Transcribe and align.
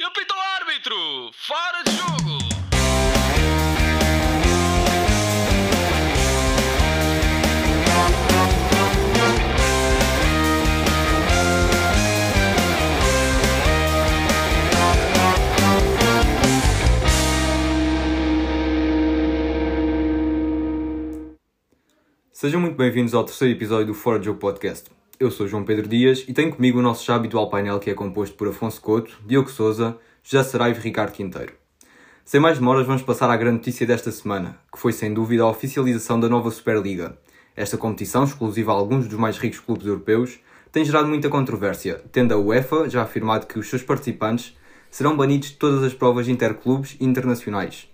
E 0.00 0.02
o 0.02 0.10
árbitro! 0.62 0.96
Fora 1.34 1.82
de 1.84 1.92
jogo! 1.92 2.38
Sejam 22.32 22.58
muito 22.58 22.74
bem-vindos 22.74 23.12
ao 23.12 23.22
terceiro 23.22 23.54
episódio 23.54 23.88
do 23.88 23.94
Fora 23.94 24.18
de 24.18 24.24
Jogo 24.24 24.38
Podcast. 24.38 24.90
Eu 25.20 25.30
sou 25.30 25.46
João 25.46 25.64
Pedro 25.64 25.86
Dias 25.86 26.24
e 26.26 26.32
tenho 26.32 26.50
comigo 26.50 26.78
o 26.78 26.82
nosso 26.82 27.04
já 27.04 27.14
habitual 27.14 27.50
painel 27.50 27.78
que 27.78 27.90
é 27.90 27.94
composto 27.94 28.34
por 28.36 28.48
Afonso 28.48 28.80
Couto, 28.80 29.20
Diogo 29.26 29.50
Souza, 29.50 29.98
José 30.22 30.42
Saraiva 30.42 30.78
e 30.78 30.82
Ricardo 30.82 31.12
Quinteiro. 31.12 31.52
Sem 32.24 32.40
mais 32.40 32.56
demoras, 32.56 32.86
vamos 32.86 33.02
passar 33.02 33.28
à 33.28 33.36
grande 33.36 33.58
notícia 33.58 33.86
desta 33.86 34.10
semana, 34.10 34.58
que 34.72 34.78
foi 34.78 34.94
sem 34.94 35.12
dúvida 35.12 35.42
a 35.42 35.50
oficialização 35.50 36.18
da 36.18 36.26
nova 36.26 36.50
Superliga. 36.50 37.18
Esta 37.54 37.76
competição, 37.76 38.24
exclusiva 38.24 38.72
a 38.72 38.74
alguns 38.74 39.06
dos 39.06 39.18
mais 39.18 39.36
ricos 39.36 39.60
clubes 39.60 39.86
europeus, 39.86 40.40
tem 40.72 40.86
gerado 40.86 41.08
muita 41.08 41.28
controvérsia, 41.28 42.02
tendo 42.10 42.32
a 42.32 42.38
UEFA 42.38 42.88
já 42.88 43.02
afirmado 43.02 43.46
que 43.46 43.58
os 43.58 43.68
seus 43.68 43.82
participantes 43.82 44.56
serão 44.90 45.18
banidos 45.18 45.50
de 45.50 45.56
todas 45.56 45.84
as 45.84 45.92
provas 45.92 46.28
interclubes 46.28 46.96
e 46.98 47.04
internacionais. 47.04 47.86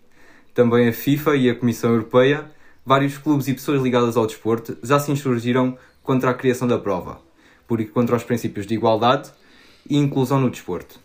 Também 0.54 0.86
a 0.86 0.92
FIFA 0.92 1.34
e 1.34 1.50
a 1.50 1.56
Comissão 1.56 1.90
Europeia 1.90 2.52
vários 2.86 3.18
clubes 3.18 3.48
e 3.48 3.52
pessoas 3.52 3.82
ligadas 3.82 4.16
ao 4.16 4.28
desporto 4.28 4.78
já 4.80 5.00
se 5.00 5.10
insurgiram 5.10 5.76
contra 6.06 6.30
a 6.30 6.34
criação 6.34 6.68
da 6.68 6.78
prova, 6.78 7.20
por 7.66 7.84
contra 7.86 8.14
os 8.14 8.22
princípios 8.22 8.64
de 8.64 8.74
igualdade 8.74 9.28
e 9.90 9.96
inclusão 9.96 10.40
no 10.40 10.48
desporto. 10.48 11.00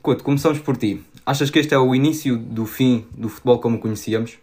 Couto, 0.00 0.24
começamos 0.24 0.58
por 0.58 0.76
ti. 0.76 1.00
Achas 1.24 1.50
que 1.50 1.58
este 1.58 1.74
é 1.74 1.78
o 1.78 1.94
início 1.94 2.36
do 2.36 2.66
fim 2.66 3.06
do 3.12 3.28
futebol 3.28 3.60
como 3.60 3.78
conhecíamos? 3.78 4.38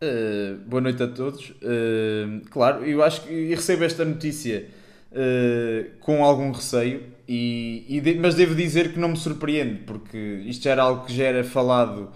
Uh, 0.00 0.56
boa 0.66 0.80
noite 0.80 1.02
a 1.02 1.08
todos. 1.08 1.50
Uh, 1.50 2.40
claro, 2.50 2.84
eu 2.84 3.02
acho 3.02 3.22
que 3.22 3.52
recebo 3.52 3.82
esta 3.82 4.04
notícia 4.04 4.68
uh, 5.10 5.90
com 5.98 6.24
algum 6.24 6.52
receio, 6.52 7.02
e, 7.28 7.84
e 7.88 8.00
de, 8.00 8.14
mas 8.14 8.36
devo 8.36 8.54
dizer 8.54 8.92
que 8.92 8.98
não 9.00 9.08
me 9.08 9.16
surpreende, 9.16 9.80
porque 9.84 10.16
isto 10.46 10.62
já 10.62 10.70
era 10.70 10.82
algo 10.84 11.04
que 11.04 11.14
já 11.14 11.24
era 11.24 11.44
falado 11.44 12.08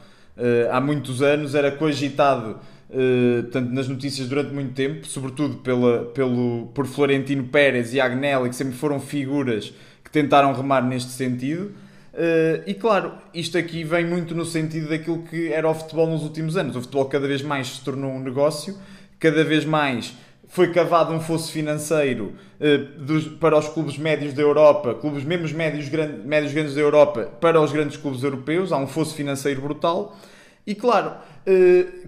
há 0.71 0.81
muitos 0.81 1.21
anos, 1.21 1.55
era 1.55 1.71
cogitado 1.71 2.59
Uh, 2.93 3.45
portanto, 3.45 3.71
nas 3.71 3.89
notícias 3.89 4.29
durante 4.29 4.53
muito 4.53 4.75
tempo, 4.75 5.07
sobretudo 5.07 5.57
pela, 5.57 6.05
pelo, 6.13 6.71
por 6.75 6.87
Florentino 6.87 7.45
Pérez 7.45 7.95
e 7.95 8.01
Agnelli, 8.01 8.51
que 8.51 8.55
sempre 8.55 8.75
foram 8.75 9.01
figuras 9.01 9.73
que 10.05 10.11
tentaram 10.11 10.53
remar 10.53 10.83
neste 10.83 11.11
sentido. 11.11 11.73
Uh, 12.13 12.63
e 12.67 12.75
claro, 12.75 13.13
isto 13.33 13.57
aqui 13.57 13.83
vem 13.83 14.05
muito 14.05 14.35
no 14.35 14.45
sentido 14.45 14.91
daquilo 14.91 15.23
que 15.23 15.51
era 15.51 15.67
o 15.67 15.75
futebol 15.75 16.07
nos 16.07 16.23
últimos 16.23 16.55
anos. 16.59 16.77
O 16.77 16.83
futebol 16.83 17.07
cada 17.07 17.27
vez 17.27 17.41
mais 17.41 17.69
se 17.69 17.81
tornou 17.83 18.11
um 18.13 18.21
negócio, 18.21 18.77
cada 19.19 19.43
vez 19.43 19.65
mais 19.65 20.15
foi 20.47 20.71
cavado 20.71 21.15
um 21.15 21.21
fosso 21.21 21.51
financeiro 21.51 22.35
uh, 22.61 23.01
dos, 23.01 23.27
para 23.27 23.57
os 23.57 23.71
clubes 23.71 23.97
médios 23.97 24.35
da 24.35 24.43
Europa, 24.43 24.93
clubes 24.93 25.25
mesmo 25.25 25.57
médios, 25.57 25.89
grande, 25.89 26.29
médios 26.29 26.53
grandes 26.53 26.75
da 26.75 26.81
Europa, 26.83 27.23
para 27.41 27.59
os 27.59 27.73
grandes 27.73 27.97
clubes 27.97 28.23
europeus. 28.23 28.71
Há 28.71 28.77
um 28.77 28.87
fosso 28.87 29.15
financeiro 29.15 29.63
brutal. 29.63 30.15
E 30.67 30.75
claro, 30.75 31.13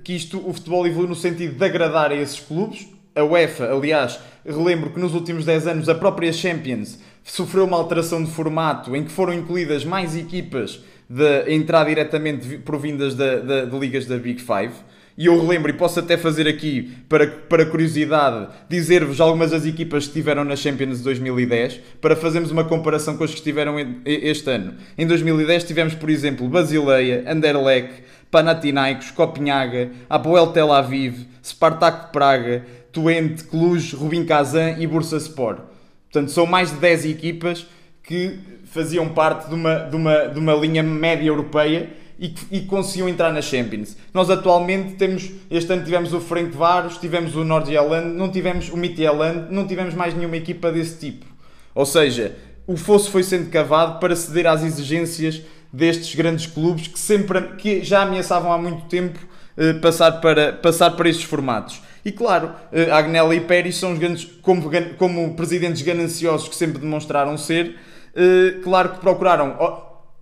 que 0.03 0.13
isto, 0.13 0.43
o 0.49 0.53
futebol 0.53 0.87
evolui 0.87 1.09
no 1.09 1.15
sentido 1.15 1.57
de 1.57 1.65
agradar 1.65 2.11
a 2.11 2.15
esses 2.15 2.41
clubes. 2.41 2.89
A 3.15 3.23
UEFA, 3.23 3.73
aliás, 3.73 4.19
relembro 4.45 4.91
que 4.91 4.99
nos 4.99 5.15
últimos 5.15 5.45
10 5.45 5.67
anos 5.67 5.89
a 5.89 5.95
própria 5.95 6.33
Champions 6.33 6.99
sofreu 7.23 7.65
uma 7.65 7.77
alteração 7.77 8.23
de 8.23 8.31
formato 8.31 8.95
em 8.95 9.05
que 9.05 9.11
foram 9.11 9.33
incluídas 9.33 9.85
mais 9.85 10.17
equipas 10.17 10.83
de 11.09 11.53
entrar 11.53 11.85
diretamente 11.85 12.59
provindas 12.59 13.15
da, 13.15 13.37
da, 13.37 13.65
de 13.65 13.79
ligas 13.79 14.07
da 14.07 14.19
Big 14.19 14.41
Five. 14.41 14.75
E 15.17 15.27
eu 15.27 15.41
relembro, 15.41 15.71
e 15.71 15.75
posso 15.75 16.01
até 16.01 16.17
fazer 16.17 16.49
aqui, 16.49 16.93
para, 17.09 17.29
para 17.29 17.65
curiosidade, 17.65 18.49
dizer-vos 18.69 19.21
algumas 19.21 19.53
das 19.53 19.65
equipas 19.65 20.05
que 20.05 20.09
estiveram 20.11 20.43
na 20.43 20.57
Champions 20.57 20.99
de 20.99 21.05
2010, 21.05 21.81
para 22.01 22.17
fazermos 22.17 22.51
uma 22.51 22.65
comparação 22.65 23.17
com 23.17 23.23
as 23.23 23.31
que 23.31 23.37
estiveram 23.37 23.77
este 24.05 24.51
ano. 24.51 24.75
Em 24.99 25.07
2010 25.07 25.65
tivemos, 25.65 25.95
por 25.95 26.11
exemplo, 26.11 26.49
Basileia, 26.49 27.25
Anderlecht, 27.29 28.03
Panathinaikos, 28.35 29.13
Copenhaga, 29.13 29.93
Apoel 30.11 30.49
Tel 30.49 30.73
Aviv, 30.73 31.29
Spartak 31.41 32.07
de 32.07 32.11
Praga, 32.11 32.67
Twente, 32.91 33.45
Cluj, 33.45 33.95
Rubin 33.95 34.25
Kazan 34.25 34.73
e 34.73 34.89
Bursaspor. 34.89 35.59
Portanto, 36.11 36.33
são 36.33 36.45
mais 36.45 36.73
de 36.73 36.79
10 36.79 37.05
equipas 37.05 37.65
que 38.03 38.41
faziam 38.65 39.09
parte 39.11 39.49
de 39.49 39.55
uma, 39.55 39.77
de 39.77 39.95
uma, 39.95 40.19
de 40.27 40.39
uma 40.41 40.53
linha 40.53 40.83
média 40.83 41.29
europeia 41.29 41.91
e, 42.19 42.35
e 42.51 42.63
conseguiam 42.63 43.09
entrar 43.09 43.33
na 43.33 43.41
Champions. 43.41 43.97
Nós 44.13 44.29
atualmente 44.29 44.95
temos, 44.95 45.31
este 45.49 45.73
ano 45.73 45.85
tivemos 45.85 46.13
o 46.13 46.21
Frank 46.21 46.51
Varos, 46.51 46.99
tivemos 46.99 47.37
o 47.37 47.45
Nordjylland, 47.45 48.17
não 48.17 48.33
tivemos 48.33 48.69
o 48.69 48.77
Midtjylland, 48.77 49.47
não 49.49 49.65
tivemos 49.65 49.95
mais 49.95 50.13
nenhuma 50.13 50.37
equipa 50.37 50.73
desse 50.73 50.99
tipo. 50.99 51.25
Ou 51.73 51.87
seja, 51.87 52.35
o 52.67 52.77
fosso 52.77 53.13
foi 53.13 53.23
sendo 53.23 53.49
cavado 53.49 54.01
para 54.01 54.17
ceder 54.17 54.49
às 54.49 54.65
exigências 54.65 55.41
destes 55.75 56.15
grandes 56.15 56.47
clubes 56.47 56.87
que, 56.87 56.99
sempre, 56.99 57.43
que 57.59 57.83
já 57.83 58.03
ameaçavam 58.03 58.53
há 58.53 58.59
muito 58.59 58.85
tempo 58.85 59.19
eh, 59.57 59.73
passar, 59.75 60.13
para, 60.21 60.53
passar 60.53 60.93
para 60.93 61.09
estes 61.09 61.25
formatos. 61.25 61.83
E 62.05 62.13
claro, 62.13 62.53
eh, 62.73 62.91
Agnelli 62.93 63.39
e 63.39 63.41
Pérez 63.41 63.77
são 63.77 63.93
os 63.93 63.99
grandes, 63.99 64.25
como, 64.41 64.71
como 64.97 65.35
presidentes 65.35 65.83
gananciosos 65.83 66.49
que 66.49 66.55
sempre 66.55 66.79
demonstraram 66.79 67.37
ser, 67.37 67.77
eh, 68.15 68.61
claro 68.63 68.91
que 68.91 69.01
procuraram, 69.01 69.57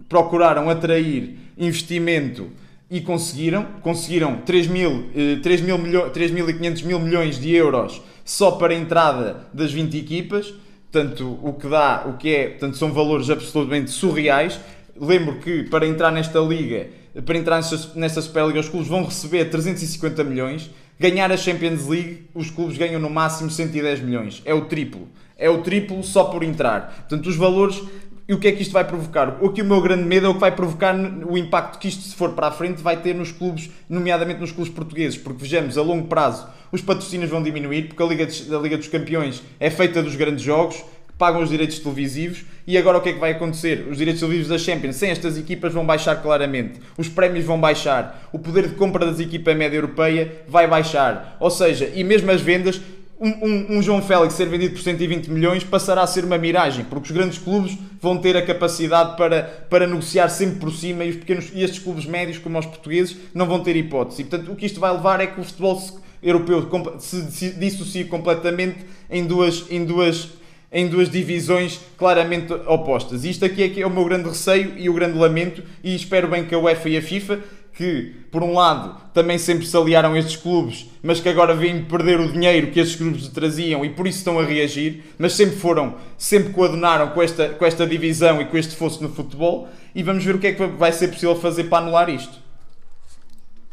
procuraram 0.09 0.71
atrair 0.71 1.37
investimento 1.59 2.51
e 2.91 3.03
conseguiram. 3.03 3.67
Conseguiram 3.83 4.39
3.500 4.47 4.69
mil, 4.69 5.41
3 5.43 5.61
mil 5.61 5.79
milho, 5.79 6.11
3 6.11 6.31
mil, 6.31 6.47
mil 6.47 6.99
milhões 6.99 7.39
de 7.39 7.55
euros 7.55 8.01
só 8.25 8.53
para 8.53 8.73
a 8.73 8.77
entrada 8.77 9.49
das 9.53 9.71
20 9.71 9.99
equipas. 9.99 10.55
Portanto, 10.91 11.39
o 11.43 11.55
que 11.55 11.69
dá, 11.69 12.05
o 12.07 12.19
que 12.19 12.35
é, 12.35 12.49
portanto, 12.49 12.77
são 12.77 12.93
valores 12.93 13.31
absolutamente 13.31 13.91
surreais 13.91 14.59
lembro 14.97 15.37
que 15.37 15.65
para 15.65 15.87
entrar 15.87 16.11
nesta 16.11 16.39
liga, 16.41 16.89
para 17.25 17.37
entrar 17.37 17.61
nesta, 17.95 18.23
Superliga, 18.23 18.61
os 18.61 18.69
clubes 18.69 18.89
vão 18.89 19.05
receber 19.05 19.45
350 19.47 20.25
milhões. 20.25 20.71
Ganhar 20.99 21.31
a 21.31 21.37
Champions 21.37 21.87
League, 21.87 22.29
os 22.35 22.51
clubes 22.51 22.79
ganham 22.79 23.01
no 23.01 23.11
máximo 23.11 23.51
110 23.51 24.01
milhões. 24.01 24.43
É 24.45 24.55
o 24.55 24.63
triplo. 24.63 25.09
É 25.37 25.51
o 25.51 25.63
triplo 25.63 26.03
só 26.03 26.25
por 26.25 26.43
entrar. 26.43 27.07
Portanto, 27.09 27.27
os 27.27 27.37
valores. 27.37 27.83
E 28.29 28.33
o 28.33 28.39
que 28.39 28.47
é 28.47 28.53
que 28.53 28.63
isto 28.63 28.73
vai 28.73 28.85
provocar? 28.85 29.39
O 29.43 29.51
que 29.51 29.61
o 29.61 29.65
meu 29.65 29.81
grande 29.81 30.05
medo 30.05 30.27
é 30.27 30.29
o 30.31 30.35
que 30.35 30.41
vai 30.41 30.53
provocar 30.53 30.95
o 30.95 31.37
impacto 31.37 31.79
que 31.79 31.89
isto, 31.89 32.03
se 32.03 32.15
for 32.15 32.31
para 32.33 32.47
a 32.47 32.51
frente, 32.53 32.81
vai 32.81 32.97
ter 32.97 33.15
nos 33.15 33.33
clubes, 33.33 33.69
nomeadamente 33.89 34.41
nos 34.41 34.53
clubes 34.53 34.73
portugueses. 34.73 35.19
Porque 35.19 35.43
vejamos, 35.43 35.77
a 35.77 35.83
longo 35.83 36.07
prazo, 36.07 36.47
os 36.71 36.81
patrocínios 36.81 37.29
vão 37.29 37.43
diminuir, 37.43 37.89
porque 37.89 38.03
a 38.03 38.07
Liga, 38.07 38.25
de, 38.25 38.55
a 38.55 38.59
Liga 38.59 38.79
dos 38.79 38.87
Campeões 38.87 39.43
é 39.59 39.69
feita 39.69 40.03
dos 40.03 40.15
grandes 40.15 40.43
jogos 40.43 40.83
pagam 41.19 41.43
os 41.43 41.51
direitos 41.51 41.79
televisivos 41.79 42.45
e 42.67 42.77
agora 42.79 42.99
o 42.99 43.01
que 43.01 43.11
é 43.11 43.13
que 43.13 43.19
vai 43.19 43.33
acontecer? 43.33 43.87
Os 43.91 43.99
direitos 43.99 44.21
televisivos 44.21 44.49
da 44.49 44.59
Champions 44.59 44.97
sem 44.97 45.11
estas 45.11 45.37
equipas 45.39 45.73
vão 45.73 45.85
baixar 45.85 46.17
claramente, 46.17 46.81
os 46.97 47.09
prémios 47.09 47.45
vão 47.45 47.61
baixar, 47.61 48.29
o 48.33 48.39
poder 48.39 48.69
de 48.69 48.75
compra 48.75 49.07
das 49.07 49.21
equipas 49.21 49.57
média 49.57 49.77
europeia 49.77 50.43
vai 50.49 50.67
baixar, 50.67 51.37
ou 51.41 51.51
seja, 51.51 51.91
e 51.95 52.03
mesmo 52.05 52.31
as 52.31 52.41
vendas, 52.41 52.81
um, 53.21 53.29
um, 53.29 53.79
um, 53.79 53.83
João 53.83 54.03
Félix 54.03 54.35
ser 54.35 54.49
vendido 54.49 54.75
por 54.75 54.83
120 54.83 55.31
milhões 55.31 55.63
passará 55.63 56.03
a 56.03 56.07
ser 56.09 56.25
uma 56.25 56.37
miragem, 56.37 56.85
porque 56.85 57.05
os 57.05 57.11
grandes 57.13 57.39
clubes 57.39 57.79
vão 58.01 58.19
ter 58.19 58.37
a 58.37 58.45
capacidade 58.45 59.17
para, 59.17 59.45
para 59.71 59.87
negociar 59.87 60.29
sempre 60.29 60.59
por 60.59 60.73
cima 60.73 61.05
e, 61.05 61.11
os 61.11 61.17
pequenos, 61.17 61.53
e 61.55 61.63
estes 61.63 61.79
clubes 61.79 62.05
médios, 62.05 62.39
como 62.39 62.59
os 62.59 62.67
portugueses, 62.67 63.17
não 63.33 63.47
vão 63.47 63.61
ter 63.61 63.77
hipótese. 63.77 64.23
E, 64.23 64.25
portanto, 64.25 64.51
o 64.51 64.57
que 64.57 64.67
isto 64.67 64.81
vai 64.81 64.93
levar 64.93 65.21
é 65.21 65.29
que 65.29 65.41
o 65.41 65.45
futebol 65.45 65.81
europeu 66.21 66.69
se 66.99 67.53
dissocie 67.53 68.05
completamente 68.07 68.79
em 69.09 69.25
duas, 69.25 69.67
em 69.71 69.85
duas 69.85 70.31
em 70.73 70.89
duas 70.89 71.11
divisões 71.11 71.81
claramente 71.99 72.53
opostas. 72.67 73.25
Isto 73.25 73.45
aqui 73.45 73.63
é 73.63 73.69
que 73.69 73.83
é 73.83 73.87
o 73.87 73.91
meu 73.91 74.05
grande 74.05 74.29
receio 74.29 74.73
e 74.77 74.89
o 74.89 74.95
grande 74.95 75.19
lamento, 75.19 75.63
e 75.85 75.95
espero 75.95 76.29
bem 76.29 76.45
que 76.45 76.55
a 76.55 76.59
UEFA 76.59 76.89
e 76.89 76.97
a 76.97 77.03
FIFA, 77.03 77.41
que 77.75 78.15
por 78.31 78.43
um 78.43 78.55
lado 78.55 78.97
também 79.13 79.39
sempre 79.39 79.67
se 79.67 79.77
aliaram 79.77 80.17
estes 80.17 80.37
clubes, 80.37 80.87
mas 81.03 81.21
que 81.21 81.29
agora 81.29 81.55
vêm 81.55 81.85
perder 81.85 82.21
o 82.21 82.31
dinheiro 82.31 82.71
que 82.71 82.81
estes 82.81 82.97
clubes 82.97 83.29
traziam 83.29 83.85
e 83.85 83.91
por 83.91 84.07
isso 84.07 84.19
estão 84.19 84.39
a 84.39 84.45
reagir, 84.45 85.03
mas 85.19 85.35
sempre 85.35 85.57
foram, 85.57 85.97
sempre 86.17 86.53
coadunaram 86.53 87.11
com 87.11 87.23
esta, 87.23 87.51
com 87.51 87.65
esta 87.65 87.87
divisão 87.87 88.41
e 88.41 88.47
com 88.47 88.57
este 88.57 88.75
fosso 88.75 89.03
no 89.03 89.11
futebol, 89.11 89.69
e 89.95 90.03
vamos 90.03 90.25
ver 90.25 90.35
o 90.35 90.39
que 90.39 90.49
é 90.49 90.53
que 90.53 90.67
vai 90.67 90.93
ser 90.93 91.09
possível 91.09 91.37
fazer 91.37 91.65
para 91.65 91.79
anular 91.79 92.09
isto. 92.09 92.41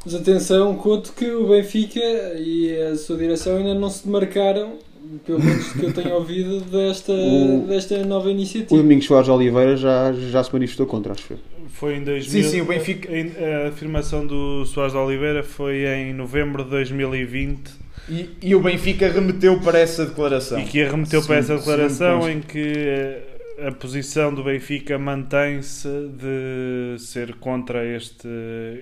Mas 0.06 0.15
atenção, 0.15 0.75
conto 0.75 1.12
que 1.12 1.29
o 1.29 1.50
Benfica 1.50 2.00
e 2.38 2.74
a 2.81 2.95
sua 2.95 3.18
direção 3.18 3.57
ainda 3.57 3.74
não 3.74 3.89
se 3.89 4.06
demarcaram 4.06 4.77
pelo 5.25 5.44
menos 5.44 5.72
que 5.74 5.84
eu 5.84 5.94
tenho 5.94 6.13
ouvido 6.16 6.62
desta, 6.62 7.12
o, 7.13 7.66
desta 7.68 8.04
nova 8.06 8.30
iniciativa. 8.30 8.74
O 8.74 8.78
Domingos 8.78 9.06
Soares 9.06 9.30
Oliveira 9.30 9.75
já, 9.78 10.13
já 10.13 10.44
se 10.44 10.54
manifestou 10.54 10.86
contra, 10.86 11.13
acho 11.13 11.28
que 11.28 11.36
foi. 11.69 11.96
em 11.96 12.04
2000. 12.04 12.44
Sim, 12.44 12.50
sim, 12.50 12.62
o 12.62 12.66
Benfica. 12.66 13.10
A, 13.12 13.66
a 13.66 13.68
afirmação 13.69 14.25
do 14.25 14.66
Soares 14.66 14.94
Oliveira 14.96 15.44
foi 15.44 15.86
em 15.86 16.13
novembro 16.13 16.63
de 16.63 16.69
2020. 16.72 17.90
E, 18.10 18.30
e 18.42 18.56
o 18.56 18.60
Benfica 18.60 19.10
remeteu 19.10 19.60
para 19.60 19.80
essa 19.80 20.06
declaração. 20.06 20.60
E 20.60 20.66
que 20.66 20.84
remeteu 20.84 21.22
sim, 21.22 21.28
para 21.28 21.38
essa 21.38 21.57
declaração 21.57 22.30
em 22.30 22.42
que 22.42 23.22
a 23.66 23.72
posição 23.72 24.34
do 24.34 24.44
Benfica 24.44 24.98
mantém-se 24.98 25.88
de 25.88 26.96
ser 27.00 27.36
contra 27.36 27.86
este, 27.86 28.28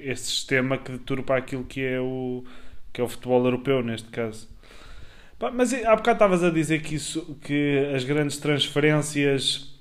este 0.03 0.27
sistema 0.27 0.77
que 0.77 0.91
deturpa 0.91 1.35
aquilo 1.35 1.63
que 1.63 1.81
é 1.81 1.99
o, 1.99 2.43
que 2.93 3.01
é 3.01 3.03
o 3.03 3.07
futebol 3.07 3.43
europeu, 3.43 3.83
neste 3.83 4.07
caso. 4.09 4.47
Mas 5.53 5.73
há 5.73 5.95
bocado 5.95 6.15
estavas 6.15 6.43
a 6.43 6.49
dizer 6.49 6.81
que, 6.81 6.95
isso, 6.95 7.37
que 7.41 7.91
as 7.95 8.03
grandes 8.03 8.37
transferências 8.37 9.71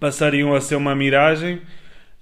passariam 0.00 0.54
a 0.54 0.60
ser 0.60 0.76
uma 0.76 0.94
miragem. 0.94 1.60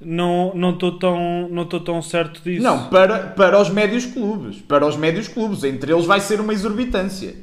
Não 0.01 0.53
não 0.53 0.71
estou 0.71 0.99
tão, 0.99 1.49
não 1.49 1.65
tão 1.65 2.03
certo 2.03 2.43
disso. 2.43 2.63
Não, 2.63 2.89
para, 2.89 3.29
para 3.29 3.61
os 3.61 3.71
médios 3.71 4.05
clubes. 4.05 4.61
Para 4.61 4.85
os 4.85 4.97
médios 4.97 5.29
clubes. 5.29 5.63
Entre 5.63 5.93
eles 5.93 6.05
vai 6.05 6.21
ser 6.21 6.41
uma 6.41 6.53
exorbitância. 6.53 7.37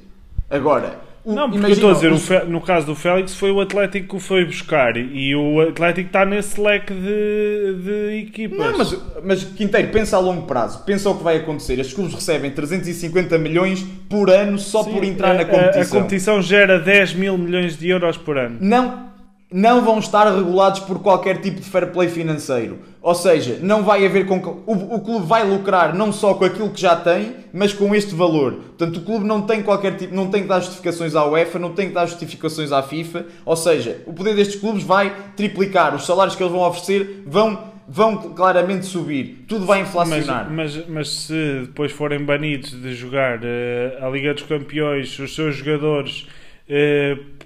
Agora, 0.49 0.99
Não, 1.33 1.49
porque 1.49 1.65
eu 1.65 1.69
estou 1.69 1.89
a 1.91 1.93
dizer, 1.93 2.11
os- 2.11 2.25
Fe- 2.27 2.43
no 2.45 2.61
caso 2.61 2.85
do 2.85 2.95
Félix 2.95 3.35
foi 3.35 3.51
o 3.51 3.59
Atlético 3.61 4.07
que 4.09 4.15
o 4.15 4.19
foi 4.19 4.45
buscar 4.45 4.95
e 4.97 5.35
o 5.35 5.61
Atlético 5.61 6.07
está 6.07 6.25
nesse 6.25 6.59
leque 6.59 6.93
de, 6.93 7.73
de 7.83 8.19
equipas. 8.27 8.57
Não, 8.59 8.77
mas, 8.77 8.97
mas 9.23 9.43
Quinteiro, 9.43 9.89
pensa 9.89 10.17
a 10.17 10.19
longo 10.19 10.43
prazo. 10.47 10.83
Pensa 10.85 11.09
o 11.09 11.17
que 11.17 11.23
vai 11.23 11.37
acontecer. 11.37 11.79
Estes 11.79 11.93
clubes 11.95 12.13
recebem 12.13 12.51
350 12.51 13.37
milhões 13.37 13.85
por 14.09 14.29
ano 14.29 14.57
só 14.57 14.83
Sim, 14.83 14.91
por 14.93 15.03
entrar 15.03 15.31
a- 15.31 15.33
na 15.35 15.41
a- 15.41 15.45
competição. 15.45 15.81
A, 15.99 16.01
competição 16.03 16.41
gera 16.41 16.79
10 16.79 17.13
mil 17.13 17.37
milhões 17.37 17.77
de 17.77 17.89
euros 17.89 18.17
por 18.17 18.37
ano. 18.37 18.57
não, 18.59 19.08
não 19.51 19.81
vão 19.83 19.97
estar 19.97 20.25
regulados 20.31 20.79
por 20.81 20.99
qualquer 20.99 21.41
tipo 21.41 21.59
de 21.59 21.65
fair 21.67 21.87
play 21.91 22.07
financeiro. 22.07 22.79
Ou 23.01 23.15
seja, 23.15 23.57
não 23.63 23.81
vai 23.83 24.05
haver 24.05 24.27
com 24.27 24.37
o, 24.67 24.95
o 24.95 24.99
clube 24.99 25.25
vai 25.25 25.43
lucrar 25.43 25.95
não 25.95 26.11
só 26.11 26.35
com 26.35 26.45
aquilo 26.45 26.69
que 26.69 26.79
já 26.79 26.95
tem, 26.95 27.35
mas 27.51 27.73
com 27.73 27.95
este 27.95 28.13
valor. 28.13 28.53
Portanto, 28.77 28.97
o 28.97 29.01
clube 29.01 29.25
não 29.25 29.41
tem 29.41 29.63
qualquer 29.63 29.95
tipo, 29.95 30.13
não 30.13 30.27
tem 30.29 30.43
que 30.43 30.47
dar 30.47 30.59
justificações 30.59 31.15
à 31.15 31.25
UEFA, 31.25 31.57
não 31.57 31.73
tem 31.73 31.87
que 31.87 31.93
dar 31.95 32.05
justificações 32.05 32.71
à 32.71 32.83
FIFA. 32.83 33.25
Ou 33.43 33.55
seja, 33.55 34.01
o 34.05 34.13
poder 34.13 34.35
destes 34.35 34.59
clubes 34.59 34.83
vai 34.83 35.15
triplicar, 35.35 35.95
os 35.95 36.05
salários 36.05 36.35
que 36.35 36.43
eles 36.43 36.51
vão 36.53 36.61
oferecer 36.61 37.23
vão 37.25 37.69
vão 37.91 38.17
claramente 38.17 38.85
subir. 38.85 39.45
Tudo 39.47 39.65
vai 39.65 39.79
Mas, 39.79 39.87
inflacionar. 39.89 40.47
mas, 40.51 40.87
mas 40.87 41.09
se 41.09 41.61
depois 41.61 41.91
forem 41.91 42.23
banidos 42.23 42.69
de 42.79 42.93
jogar 42.93 43.39
eh, 43.41 43.97
a 43.99 44.07
Liga 44.09 44.31
dos 44.31 44.43
Campeões, 44.43 45.17
os 45.17 45.33
seus 45.33 45.55
jogadores 45.55 46.27
p- 46.67 47.38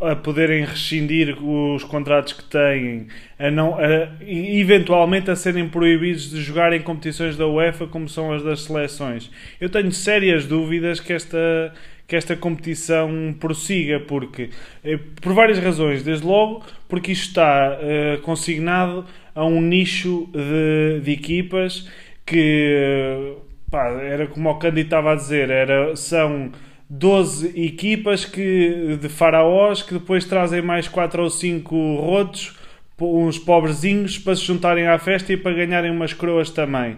a 0.00 0.14
poderem 0.14 0.64
rescindir 0.64 1.36
os 1.42 1.82
contratos 1.84 2.32
que 2.32 2.44
têm, 2.44 3.08
a 3.38 3.50
não, 3.50 3.74
a- 3.74 4.08
eventualmente 4.24 5.30
a 5.30 5.36
serem 5.36 5.68
proibidos 5.68 6.30
de 6.30 6.40
jogar 6.40 6.72
em 6.72 6.80
competições 6.80 7.36
da 7.36 7.46
UEFA 7.46 7.86
como 7.86 8.08
são 8.08 8.32
as 8.32 8.42
das 8.42 8.62
seleções. 8.62 9.30
Eu 9.60 9.68
tenho 9.68 9.90
sérias 9.92 10.46
dúvidas 10.46 11.00
que 11.00 11.12
esta 11.12 11.72
que 12.06 12.16
esta 12.16 12.34
competição 12.34 13.32
prossiga, 13.38 14.00
porque 14.00 14.50
eh, 14.82 14.98
por 15.22 15.32
várias 15.32 15.60
razões, 15.60 16.02
desde 16.02 16.26
logo 16.26 16.64
porque 16.88 17.12
isto 17.12 17.28
está 17.28 17.78
eh, 17.80 18.18
consignado 18.22 19.06
a 19.32 19.44
um 19.44 19.60
nicho 19.60 20.28
de, 20.32 21.00
de 21.04 21.12
equipas 21.12 21.88
que 22.26 22.74
eh, 22.76 23.34
pá, 23.70 23.90
era 24.02 24.26
como 24.26 24.50
o 24.50 24.58
Candy 24.58 24.80
estava 24.82 25.12
a 25.12 25.14
dizer, 25.14 25.50
era, 25.50 25.94
são 25.94 26.50
12 26.92 27.52
equipas 27.54 28.24
que, 28.24 28.98
de 29.00 29.08
faraós 29.08 29.80
que 29.80 29.94
depois 29.94 30.24
trazem 30.24 30.60
mais 30.60 30.88
4 30.88 31.22
ou 31.22 31.30
5 31.30 31.96
rotos, 31.96 32.56
uns 33.00 33.38
pobrezinhos, 33.38 34.18
para 34.18 34.34
se 34.34 34.44
juntarem 34.44 34.86
à 34.88 34.98
festa 34.98 35.32
e 35.32 35.36
para 35.36 35.54
ganharem 35.54 35.90
umas 35.90 36.12
coroas 36.12 36.50
também. 36.50 36.96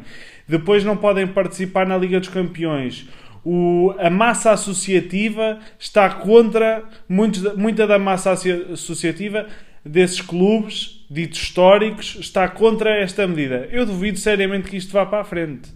Depois 0.49 0.83
não 0.83 0.97
podem 0.97 1.27
participar 1.27 1.87
na 1.87 1.97
Liga 1.97 2.19
dos 2.19 2.31
Campeões. 2.31 3.07
O- 3.45 3.95
a 3.99 4.09
massa 4.09 4.53
associativa 4.53 5.59
está 5.79 6.09
contra 6.09 6.83
muitos, 7.09 7.55
muita 7.57 7.87
da 7.87 7.99
massa 7.99 8.33
associa- 8.33 8.67
associativa 8.73 9.47
desses 9.85 10.21
clubes 10.21 11.05
ditos 11.11 11.39
históricos 11.43 12.17
está 12.19 12.49
contra 12.49 12.97
esta 12.97 13.27
medida. 13.27 13.69
Eu 13.71 13.85
duvido 13.85 14.19
seriamente 14.19 14.71
que 14.71 14.77
isto 14.77 14.93
vá 14.93 15.05
para 15.05 15.21
a 15.21 15.25
frente. 15.25 15.71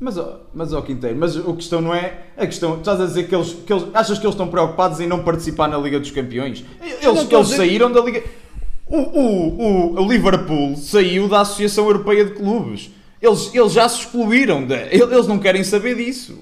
Mas, 0.00 0.16
ó- 0.16 0.40
mas 0.54 0.72
ó 0.72 0.80
Quinteiro, 0.80 1.16
mas 1.18 1.36
a 1.36 1.52
questão 1.54 1.80
não 1.80 1.94
é. 1.94 2.26
A 2.36 2.46
questão. 2.46 2.76
Estás 2.78 3.00
a 3.00 3.06
dizer 3.06 3.28
que 3.28 3.34
eles, 3.34 3.52
que 3.66 3.72
eles. 3.72 3.84
Achas 3.92 4.18
que 4.18 4.24
eles 4.24 4.34
estão 4.34 4.48
preocupados 4.48 5.00
em 5.00 5.08
não 5.08 5.22
participar 5.24 5.68
na 5.68 5.76
Liga 5.76 5.98
dos 5.98 6.10
Campeões? 6.10 6.64
Eles, 6.80 7.20
estou 7.20 7.38
a 7.38 7.42
eles 7.42 7.56
saíram 7.56 7.90
da 7.90 8.00
Liga. 8.00 8.22
O, 8.86 8.96
o, 8.96 10.00
o, 10.00 10.08
Liverpool 10.08 10.76
saiu 10.76 11.28
da 11.28 11.40
Associação 11.40 11.84
Europeia 11.86 12.24
de 12.24 12.30
Clubes. 12.32 12.90
Eles, 13.20 13.52
eles 13.54 13.72
já 13.72 13.88
se 13.88 14.00
excluíram. 14.00 14.64
Da, 14.64 14.76
eles 14.90 15.26
não 15.26 15.38
querem 15.38 15.62
saber 15.64 15.96
disso. 15.96 16.38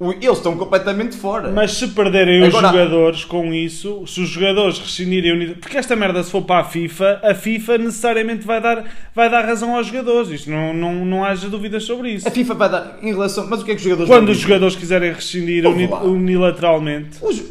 Eles 0.00 0.36
estão 0.38 0.56
completamente 0.56 1.16
fora. 1.16 1.50
Mas 1.50 1.72
se 1.72 1.88
perderem 1.88 2.44
Agora- 2.44 2.66
os 2.68 2.72
jogadores 2.72 3.24
com 3.24 3.52
isso, 3.52 4.04
se 4.06 4.20
os 4.20 4.28
jogadores 4.28 4.78
rescindirem 4.78 5.32
a 5.32 5.34
unidade. 5.34 5.58
Porque 5.58 5.76
esta 5.76 5.96
merda, 5.96 6.22
se 6.22 6.30
for 6.30 6.42
para 6.42 6.60
a 6.60 6.64
FIFA, 6.64 7.20
a 7.24 7.34
FIFA 7.34 7.78
necessariamente 7.78 8.46
vai 8.46 8.60
dar, 8.60 8.84
vai 9.12 9.28
dar 9.28 9.44
razão 9.44 9.74
aos 9.74 9.88
jogadores. 9.88 10.30
Isto 10.30 10.50
não, 10.50 10.72
não, 10.72 11.04
não 11.04 11.24
haja 11.24 11.48
dúvidas 11.48 11.82
sobre 11.82 12.12
isso. 12.12 12.28
A 12.28 12.30
FIFA 12.30 12.54
vai 12.54 12.68
dar. 12.70 12.98
Em 13.02 13.08
relação. 13.12 13.48
Mas 13.50 13.60
o 13.60 13.64
que 13.64 13.72
é 13.72 13.74
que 13.74 13.78
os 13.80 13.84
jogadores. 13.84 14.08
Quando 14.08 14.28
os 14.28 14.36
dizer? 14.36 14.48
jogadores 14.48 14.76
quiserem 14.76 15.12
rescindir 15.12 15.66
uni- 15.66 15.88
unilateralmente. 15.88 17.18
Os, 17.20 17.42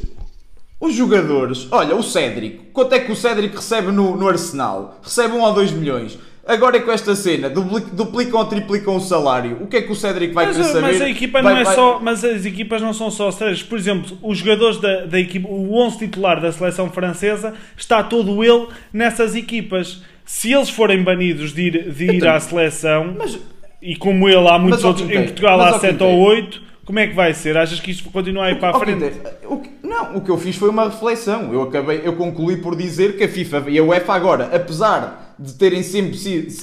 os 0.79 0.93
jogadores, 0.95 1.67
olha, 1.71 1.95
o 1.95 2.03
Cédric, 2.03 2.59
quanto 2.71 2.93
é 2.93 2.99
que 2.99 3.11
o 3.11 3.15
Cédric 3.15 3.55
recebe 3.57 3.91
no, 3.91 4.15
no 4.15 4.27
Arsenal? 4.27 4.99
Recebe 5.03 5.33
1 5.33 5.41
ou 5.41 5.53
2 5.53 5.71
milhões. 5.71 6.17
Agora 6.47 6.77
é 6.77 6.79
com 6.79 6.91
esta 6.91 7.13
cena, 7.15 7.49
dupli- 7.49 7.85
duplicam 7.91 8.39
ou 8.39 8.45
triplicam 8.45 8.95
o 8.95 9.01
salário. 9.01 9.57
O 9.61 9.67
que 9.67 9.77
é 9.77 9.81
que 9.81 9.91
o 9.91 9.95
Cédric 9.95 10.33
vai 10.33 10.45
Mas, 10.47 10.55
querer 10.57 10.67
saber? 10.69 10.81
mas 10.81 11.01
a 11.01 11.09
equipa 11.09 11.41
Vai- 11.41 11.53
não 11.53 11.59
é 11.59 11.63
vai- 11.65 11.75
só. 11.75 11.99
Mas 12.01 12.23
as 12.23 12.45
equipas 12.45 12.81
não 12.81 12.93
são 12.93 13.11
só 13.11 13.29
três. 13.31 13.61
Por 13.61 13.77
exemplo, 13.77 14.17
os 14.21 14.37
jogadores 14.37 14.77
da, 14.77 15.05
da 15.05 15.19
equipa, 15.19 15.47
o 15.49 15.73
11 15.75 15.97
titular 15.97 16.39
da 16.39 16.51
seleção 16.51 16.89
francesa, 16.89 17.53
está 17.75 18.01
todo 18.01 18.43
ele 18.43 18.67
nessas 18.93 19.35
equipas. 19.35 20.01
Se 20.23 20.53
eles 20.53 20.69
forem 20.69 21.03
banidos 21.03 21.53
de 21.53 21.61
ir, 21.63 21.91
de 21.91 22.05
ir 22.05 22.15
Então, 22.15 22.33
à 22.33 22.39
seleção, 22.39 23.15
mas- 23.17 23.37
e 23.81 23.95
como 23.95 24.27
ele 24.29 24.47
há 24.47 24.57
muitos 24.57 24.83
outros, 24.83 25.09
em 25.09 25.23
Portugal 25.23 25.59
há 25.61 25.75
ó, 25.75 25.79
7 25.79 26.01
ou 26.03 26.09
Quinteiro. 26.09 26.17
8, 26.45 26.61
como 26.85 26.99
é 26.99 27.07
que 27.07 27.13
vai 27.13 27.33
ser? 27.33 27.57
Achas 27.57 27.79
que 27.79 27.91
isto 27.91 28.09
continua 28.09 28.45
a 28.45 28.51
ir 28.51 28.59
para 28.59 28.75
a 28.75 28.79
frente? 28.79 29.11
O 29.45 29.57
que- 29.57 29.69
não, 29.83 30.15
o 30.17 30.21
que 30.21 30.29
eu 30.31 30.37
fiz 30.37 30.55
foi 30.55 30.69
uma 30.69 30.85
reflexão. 30.85 31.51
Eu 31.53 31.61
acabei, 31.63 32.01
eu 32.05 32.13
concluí 32.13 32.57
por 32.57 32.75
dizer 32.75 33.17
que 33.17 33.23
a 33.25 33.27
FIFA 33.29 33.65
e 33.67 33.77
a 33.77 33.83
UEFA 33.83 34.13
agora, 34.13 34.49
apesar 34.53 35.26
de 35.39 35.53
terem 35.53 35.83
sempre 35.83 36.17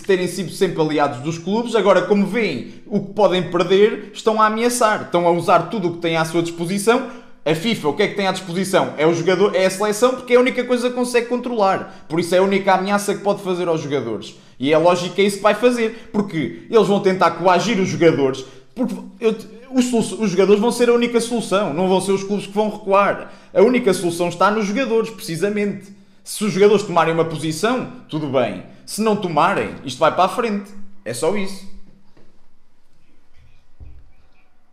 terem 0.07 0.27
sido 0.27 0.51
sempre 0.51 0.81
aliados 0.83 1.21
dos 1.21 1.39
clubes, 1.39 1.75
agora 1.75 2.03
como 2.03 2.27
veem 2.27 2.75
o 2.87 3.01
que 3.01 3.13
podem 3.13 3.51
perder, 3.51 4.11
estão 4.13 4.41
a 4.43 4.47
ameaçar, 4.47 5.03
estão 5.03 5.27
a 5.27 5.31
usar 5.31 5.71
tudo 5.71 5.89
o 5.89 5.93
que 5.93 5.99
têm 5.99 6.17
à 6.17 6.25
sua 6.25 6.43
disposição. 6.43 7.07
A 7.47 7.55
FIFA, 7.55 7.89
o 7.89 7.93
que 7.93 8.03
é 8.03 8.09
que 8.09 8.15
tem 8.15 8.27
à 8.27 8.33
disposição? 8.33 8.95
É 8.97 9.07
o 9.07 9.13
jogador, 9.13 9.55
é 9.55 9.67
a 9.67 9.71
seleção, 9.71 10.15
porque 10.15 10.33
é 10.33 10.37
a 10.37 10.41
única 10.41 10.65
coisa 10.65 10.89
que 10.89 10.95
consegue 10.97 11.27
controlar. 11.27 12.07
Por 12.09 12.19
isso 12.19 12.35
é 12.35 12.39
a 12.39 12.43
única 12.43 12.73
ameaça 12.73 13.15
que 13.15 13.21
pode 13.21 13.43
fazer 13.43 13.69
aos 13.69 13.83
jogadores. 13.83 14.35
E 14.59 14.73
é 14.73 14.79
lógico 14.79 15.15
que 15.15 15.21
é 15.21 15.25
isso 15.25 15.37
que 15.37 15.43
vai 15.43 15.55
fazer, 15.55 16.09
porque 16.11 16.63
eles 16.71 16.89
vão 16.89 17.01
tentar 17.01 17.33
coagir 17.33 17.79
os 17.79 17.89
jogadores, 17.89 18.45
porque 18.75 18.95
eu- 19.21 19.37
os, 19.71 19.93
os 19.93 20.31
jogadores 20.31 20.61
vão 20.61 20.73
ser 20.73 20.89
a 20.89 20.95
única 20.95 21.21
solução, 21.21 21.75
não 21.75 21.87
vão 21.87 22.01
ser 22.01 22.13
os 22.13 22.25
clubes 22.25 22.47
que 22.47 22.53
vão 22.55 22.71
recuar. 22.71 23.31
A 23.53 23.61
única 23.61 23.93
solução 23.93 24.29
está 24.31 24.51
nos 24.51 24.65
jogadores, 24.67 25.11
precisamente. 25.11 25.93
Se 26.25 26.43
os 26.43 26.53
jogadores 26.53 26.83
tomarem 26.85 27.13
uma 27.15 27.27
posição, 27.27 27.93
tudo 28.09 28.27
bem. 28.29 28.65
Se 28.87 29.03
não 29.03 29.15
tomarem, 29.15 29.75
isto 29.85 29.99
vai 29.99 30.11
para 30.13 30.25
a 30.25 30.29
frente. 30.29 30.73
É 31.05 31.13
só 31.13 31.37
isso. 31.37 31.69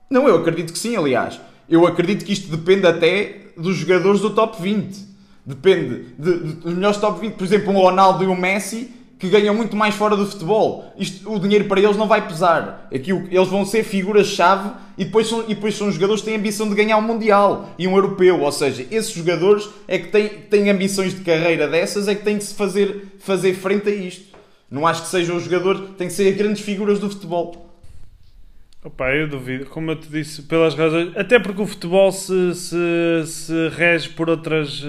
Não, 0.09 0.27
eu 0.27 0.37
acredito 0.37 0.73
que 0.73 0.79
sim, 0.79 0.95
aliás. 0.95 1.39
Eu 1.69 1.85
acredito 1.85 2.25
que 2.25 2.33
isto 2.33 2.49
depende 2.55 2.85
até 2.87 3.47
dos 3.57 3.75
jogadores 3.77 4.21
do 4.21 4.29
top 4.31 4.61
20. 4.61 5.07
Depende 5.45 6.05
de- 6.17 6.39
de- 6.39 6.53
dos 6.55 6.73
melhores 6.73 6.97
top 6.97 7.19
20. 7.19 7.33
Por 7.35 7.43
exemplo, 7.43 7.71
um 7.71 7.77
Ronaldo 7.77 8.23
e 8.23 8.27
um 8.27 8.35
Messi 8.35 8.91
que 9.21 9.29
ganham 9.29 9.53
muito 9.53 9.75
mais 9.75 9.93
fora 9.93 10.17
do 10.17 10.25
futebol. 10.25 10.91
Isto, 10.97 11.31
o 11.31 11.39
dinheiro 11.39 11.65
para 11.65 11.79
eles 11.79 11.95
não 11.95 12.07
vai 12.07 12.27
pesar. 12.27 12.89
Aqui, 12.91 13.11
eles 13.11 13.47
vão 13.47 13.63
ser 13.63 13.83
figuras-chave 13.83 14.71
e 14.97 15.05
depois, 15.05 15.27
são, 15.27 15.43
e 15.43 15.53
depois 15.53 15.75
são 15.75 15.91
jogadores 15.91 16.23
que 16.23 16.25
têm 16.27 16.39
ambição 16.39 16.67
de 16.67 16.73
ganhar 16.73 16.97
um 16.97 17.03
Mundial 17.03 17.69
e 17.77 17.87
um 17.87 17.95
Europeu. 17.95 18.41
Ou 18.41 18.51
seja, 18.51 18.83
esses 18.89 19.13
jogadores 19.13 19.69
é 19.87 19.99
que 19.99 20.07
têm, 20.07 20.27
têm 20.27 20.71
ambições 20.71 21.13
de 21.13 21.21
carreira 21.21 21.67
dessas, 21.67 22.07
é 22.07 22.15
que 22.15 22.23
têm 22.23 22.39
que 22.39 22.43
se 22.43 22.55
fazer, 22.55 23.13
fazer 23.19 23.53
frente 23.53 23.89
a 23.89 23.93
isto. 23.93 24.35
Não 24.71 24.87
acho 24.87 25.03
que 25.03 25.09
sejam 25.09 25.37
os 25.37 25.43
jogadores, 25.43 25.83
têm 25.99 26.07
que 26.07 26.13
ser 26.13 26.31
grandes 26.31 26.63
figuras 26.63 26.97
do 26.97 27.07
futebol. 27.07 27.69
Opa, 28.83 29.13
eu 29.13 29.27
duvido, 29.27 29.67
como 29.67 29.91
eu 29.91 29.95
te 29.97 30.09
disse, 30.09 30.41
pelas 30.41 30.73
razões. 30.73 31.15
Até 31.15 31.37
porque 31.37 31.61
o 31.61 31.67
futebol 31.67 32.11
se, 32.11 32.55
se, 32.55 33.23
se 33.27 33.69
rege 33.69 34.09
por 34.09 34.31
outras. 34.31 34.83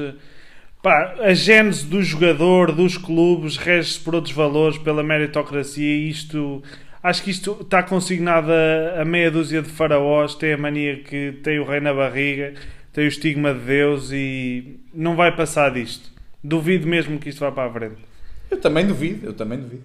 Pá, 0.83 1.15
a 1.21 1.33
gênese 1.33 1.87
do 1.87 2.03
jogador, 2.03 2.73
dos 2.73 2.99
clubes, 2.99 3.57
rege-se 3.57 4.01
por 4.01 4.17
outros 4.17 4.35
valores, 4.35 4.77
pela 4.79 5.03
meritocracia. 5.03 5.87
E 5.87 6.11
isto. 6.11 6.61
Acho 7.01 7.23
que 7.23 7.31
isto 7.31 7.59
está 7.61 7.83
consignado 7.85 8.51
a, 8.51 9.03
a 9.03 9.05
meia 9.05 9.31
dúzia 9.31 9.63
de 9.63 9.69
faraós. 9.69 10.35
Tem 10.35 10.53
a 10.53 10.59
mania 10.59 11.01
que 11.05 11.39
tem 11.43 11.61
o 11.61 11.65
rei 11.65 11.79
na 11.79 11.95
barriga, 11.95 12.55
tem 12.93 13.05
o 13.05 13.09
estigma 13.09 13.55
de 13.55 13.61
Deus 13.61 14.11
e 14.11 14.81
não 14.93 15.15
vai 15.15 15.35
passar 15.35 15.73
disto. 15.73 16.11
Duvido 16.43 16.89
mesmo 16.89 17.21
que 17.21 17.29
isto 17.29 17.39
vá 17.39 17.53
para 17.53 17.69
a 17.69 17.73
frente. 17.73 18.03
Eu 18.51 18.61
também 18.61 18.85
duvido, 18.85 19.27
eu 19.27 19.33
também 19.33 19.61
duvido. 19.61 19.85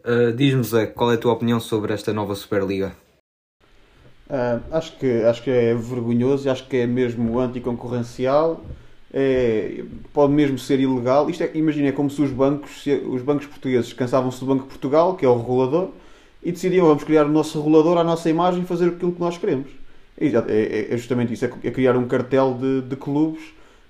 Uh, 0.00 0.32
Diz-me, 0.34 0.64
Zé, 0.64 0.86
qual 0.86 1.12
é 1.12 1.14
a 1.16 1.18
tua 1.18 1.32
opinião 1.32 1.60
sobre 1.60 1.92
esta 1.92 2.12
nova 2.14 2.34
Superliga? 2.34 2.96
Ah, 4.36 4.58
acho, 4.72 4.96
que, 4.98 5.22
acho 5.22 5.42
que 5.44 5.50
é 5.50 5.72
vergonhoso, 5.74 6.50
acho 6.50 6.66
que 6.66 6.78
é 6.78 6.86
mesmo 6.88 7.38
anticoncorrencial 7.38 8.64
é, 9.12 9.84
pode 10.12 10.32
mesmo 10.32 10.58
ser 10.58 10.80
ilegal. 10.80 11.30
Isto 11.30 11.44
é, 11.44 11.50
imagina, 11.54 11.86
é 11.88 11.92
como 11.92 12.10
se 12.10 12.20
os 12.20 12.30
bancos, 12.32 12.84
os 13.08 13.22
bancos 13.22 13.46
portugueses 13.46 13.92
cansavam-se 13.92 14.40
do 14.40 14.46
Banco 14.46 14.64
de 14.64 14.70
Portugal, 14.70 15.14
que 15.14 15.24
é 15.24 15.28
o 15.28 15.38
regulador, 15.38 15.90
e 16.42 16.50
decidiam 16.50 16.84
vamos 16.88 17.04
criar 17.04 17.26
o 17.26 17.28
nosso 17.28 17.56
regulador 17.58 17.96
à 17.96 18.02
nossa 18.02 18.28
imagem 18.28 18.62
e 18.62 18.66
fazer 18.66 18.88
aquilo 18.88 19.12
que 19.12 19.20
nós 19.20 19.38
queremos. 19.38 19.68
É, 20.20 20.26
é- 20.26 20.94
é 20.94 20.96
justamente 20.96 21.32
isso, 21.32 21.44
é, 21.44 21.52
é 21.62 21.70
criar 21.70 21.96
um 21.96 22.08
cartel 22.08 22.54
de, 22.60 22.82
de 22.82 22.96
clubes 22.96 23.40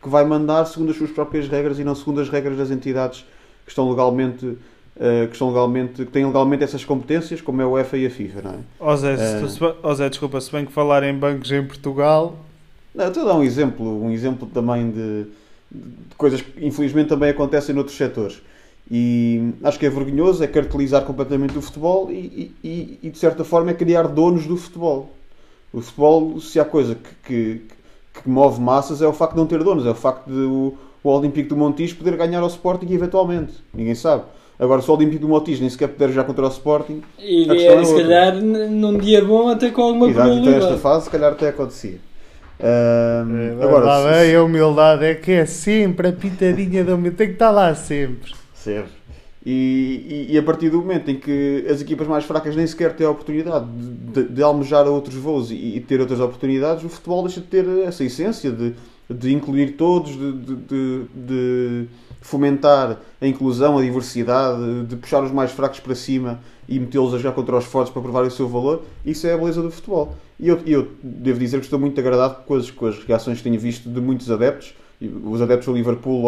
que 0.03 0.11
vai 0.11 0.27
mandar 0.27 0.67
segundo 0.67 0.91
as 0.91 0.97
suas 0.99 1.11
próprias 1.11 1.49
regras 1.49 1.79
e 1.79 1.85
não 1.85 1.95
segundo 1.95 2.21
as 2.21 2.29
regras 2.29 2.59
das 2.59 2.71
entidades 2.71 3.25
que 3.65 3.71
estão 3.71 3.89
legalmente 3.89 4.59
eh, 4.99 5.27
que, 5.27 5.33
estão 5.33 5.49
legalmente, 5.49 6.05
que 6.05 6.11
têm 6.11 6.25
legalmente 6.27 6.63
essas 6.65 6.85
competências, 6.85 7.41
como 7.41 7.61
é 7.61 7.65
a 7.65 7.69
UEFA 7.69 7.97
e 7.99 8.07
a 8.07 8.11
FIFA, 8.11 8.43
não 8.43 8.51
é? 8.53 8.59
Ó 8.81 8.97
Zé, 8.97 9.15
É. 9.15 9.47
se 9.49 9.59
tu- 9.59 9.75
ó 9.83 9.95
Zé, 9.95 10.09
desculpa, 10.09 10.41
se 10.41 10.51
bem 10.53 10.65
que 10.65 10.73
falar 10.73 11.03
em 11.03 11.15
bancos 11.15 11.51
em 11.51 11.65
Portugal, 11.65 12.37
Não, 12.95 13.09
estou 13.09 13.25
a 13.25 13.27
dar 13.27 13.35
um 13.35 13.43
exemplo, 13.43 14.05
um 14.05 14.11
exemplo 14.13 14.47
também 14.55 14.89
de, 14.91 15.25
de 15.71 16.15
coisas 16.17 16.41
que 16.41 16.65
infelizmente 16.65 17.09
também 17.09 17.29
acontecem 17.31 17.75
noutros 17.75 17.97
setores. 17.97 18.41
E 18.91 19.53
acho 19.65 19.79
que 19.79 19.87
é 19.87 19.91
vergonhoso, 19.91 20.45
é 20.45 20.47
cartelizar 20.47 21.03
completamente 21.05 21.57
o 21.59 21.63
futebol 21.63 22.11
e, 22.13 22.55
e- 22.63 22.99
e, 23.03 23.11
de 23.11 23.19
certa 23.19 23.43
forma 23.43 23.71
é 23.71 23.75
criar 23.75 24.07
donos 24.07 24.47
do 24.47 24.57
futebol. 24.57 25.11
O 25.73 25.81
futebol, 25.81 26.39
se 26.41 26.61
há 26.61 26.65
coisa 26.65 26.95
que, 26.95 27.11
que, 27.27 27.61
que 28.23 28.29
move 28.29 28.61
massas, 28.61 29.03
é 29.03 29.07
o 29.09 29.13
facto 29.13 29.33
de 29.33 29.39
não 29.39 29.47
ter 29.47 29.65
donos, 29.65 29.85
é 29.87 29.91
o 29.91 29.95
facto 29.95 30.27
de 30.31 30.39
o, 30.39 30.75
o 31.03 31.09
Olímpico 31.11 31.49
do 31.49 31.57
Montijo 31.57 31.97
poder 31.97 32.17
ganhar 32.17 32.41
ao 32.41 32.47
Sporting 32.47 32.93
eventualmente. 32.93 33.55
Ninguém 33.73 33.95
sabe. 33.97 34.23
Agora, 34.59 34.81
se 34.81 34.91
o 34.91 34.95
Olímpico 34.95 35.21
do 35.23 35.29
Montijo 35.29 35.61
nem 35.61 35.69
sequer 35.71 35.89
puder 35.89 36.09
jogar 36.11 36.25
contra 36.25 36.45
o 36.45 36.49
Sporting, 36.49 37.03
E 37.19 37.45
questão 37.47 37.81
é 37.81 37.85
se 37.85 37.95
calhar 37.97 38.35
num 38.37 38.97
dia 38.99 39.25
bom 39.25 39.49
até 39.49 39.71
com 39.71 39.83
alguma 39.83 40.09
exato, 40.09 40.29
então 40.29 40.39
esta 40.43 40.51
probabilidade. 40.53 40.81
fase, 40.81 41.05
se 41.07 41.11
calhar 41.11 41.33
até 41.33 41.49
acontecia. 41.49 41.99
Ahm, 42.61 43.59
É, 43.61 43.65
agora, 43.65 44.25
se- 44.25 44.31
é 44.33 44.37
a 44.37 44.43
humildade, 44.45 45.05
é 45.05 45.15
que 45.15 45.33
é 45.33 45.45
sempre 45.47 46.09
a 46.09 46.13
pitadinha 46.13 46.85
da 46.85 46.95
humildade, 46.95 47.17
tem 47.17 47.27
que 47.29 47.33
estar 47.35 47.51
lá 47.51 47.75
sempre. 47.75 48.33
Serve. 48.55 48.89
E, 49.47 50.27
e, 50.31 50.35
e 50.35 50.39
a 50.39 50.43
partir 50.43 50.71
do 50.71 50.79
momento 50.79 51.11
em 51.11 51.17
que 51.17 51.67
as 51.69 51.83
equipas 51.83 52.07
mais 52.07 52.25
fracas 52.25 52.57
nem 52.57 52.67
sequer 52.67 52.95
têm 52.97 53.07
a 53.07 53.11
oportunidade 53.11 53.67
de, 53.67 54.23
de, 54.23 54.29
de 54.35 54.43
almejar 54.43 54.87
outros 54.87 55.17
voos 55.17 55.51
e, 55.51 55.55
e 55.55 55.81
ter 55.81 56.01
outras 56.01 56.19
oportunidades, 56.21 56.83
o 56.83 56.89
futebol 56.89 57.23
deixa 57.25 57.41
de 57.43 57.49
ter 57.49 57.67
essa 57.85 58.03
essência 58.05 58.51
de, 58.51 58.73
de 59.11 59.35
incluir 59.35 59.73
todos, 59.73 60.13
de, 60.13 60.33
de, 60.33 60.55
de- 60.57 61.05
de 61.15 61.87
fomentar 62.25 63.01
a 63.21 63.27
inclusão, 63.27 63.77
a 63.77 63.83
diversidade, 63.83 64.85
de 64.85 64.97
puxar 64.97 65.23
os 65.23 65.31
mais 65.31 65.53
fracos 65.53 65.79
para 65.79 65.95
cima 65.95 66.41
e 66.67 66.81
metê-los 66.81 67.13
a 67.13 67.19
jogar 67.19 67.35
contra 67.35 67.55
os 67.55 67.67
fortes 67.67 67.93
para 67.93 68.01
provar 68.01 68.25
o 68.25 68.31
seu 68.31 68.49
valor. 68.49 68.83
Isso 69.05 69.27
é 69.27 69.35
a 69.35 69.37
beleza 69.37 69.61
do 69.61 69.71
futebol. 69.71 70.17
E 70.41 70.49
eu, 70.49 70.59
eu 70.65 70.89
devo 71.03 71.39
dizer 71.39 71.59
que 71.59 71.65
estou 71.67 71.79
muito 71.79 72.01
agradado 72.01 72.43
com 72.47 72.55
as, 72.55 72.71
com 72.71 72.87
as 72.87 72.99
reações 73.05 73.39
que 73.39 73.45
tenho 73.45 73.61
visto 73.61 73.91
de 73.91 74.01
muitos 74.01 74.31
adeptos. 74.31 74.75
Os 75.23 75.43
adeptos 75.43 75.67
do 75.67 75.75
Liverpool 75.75 76.25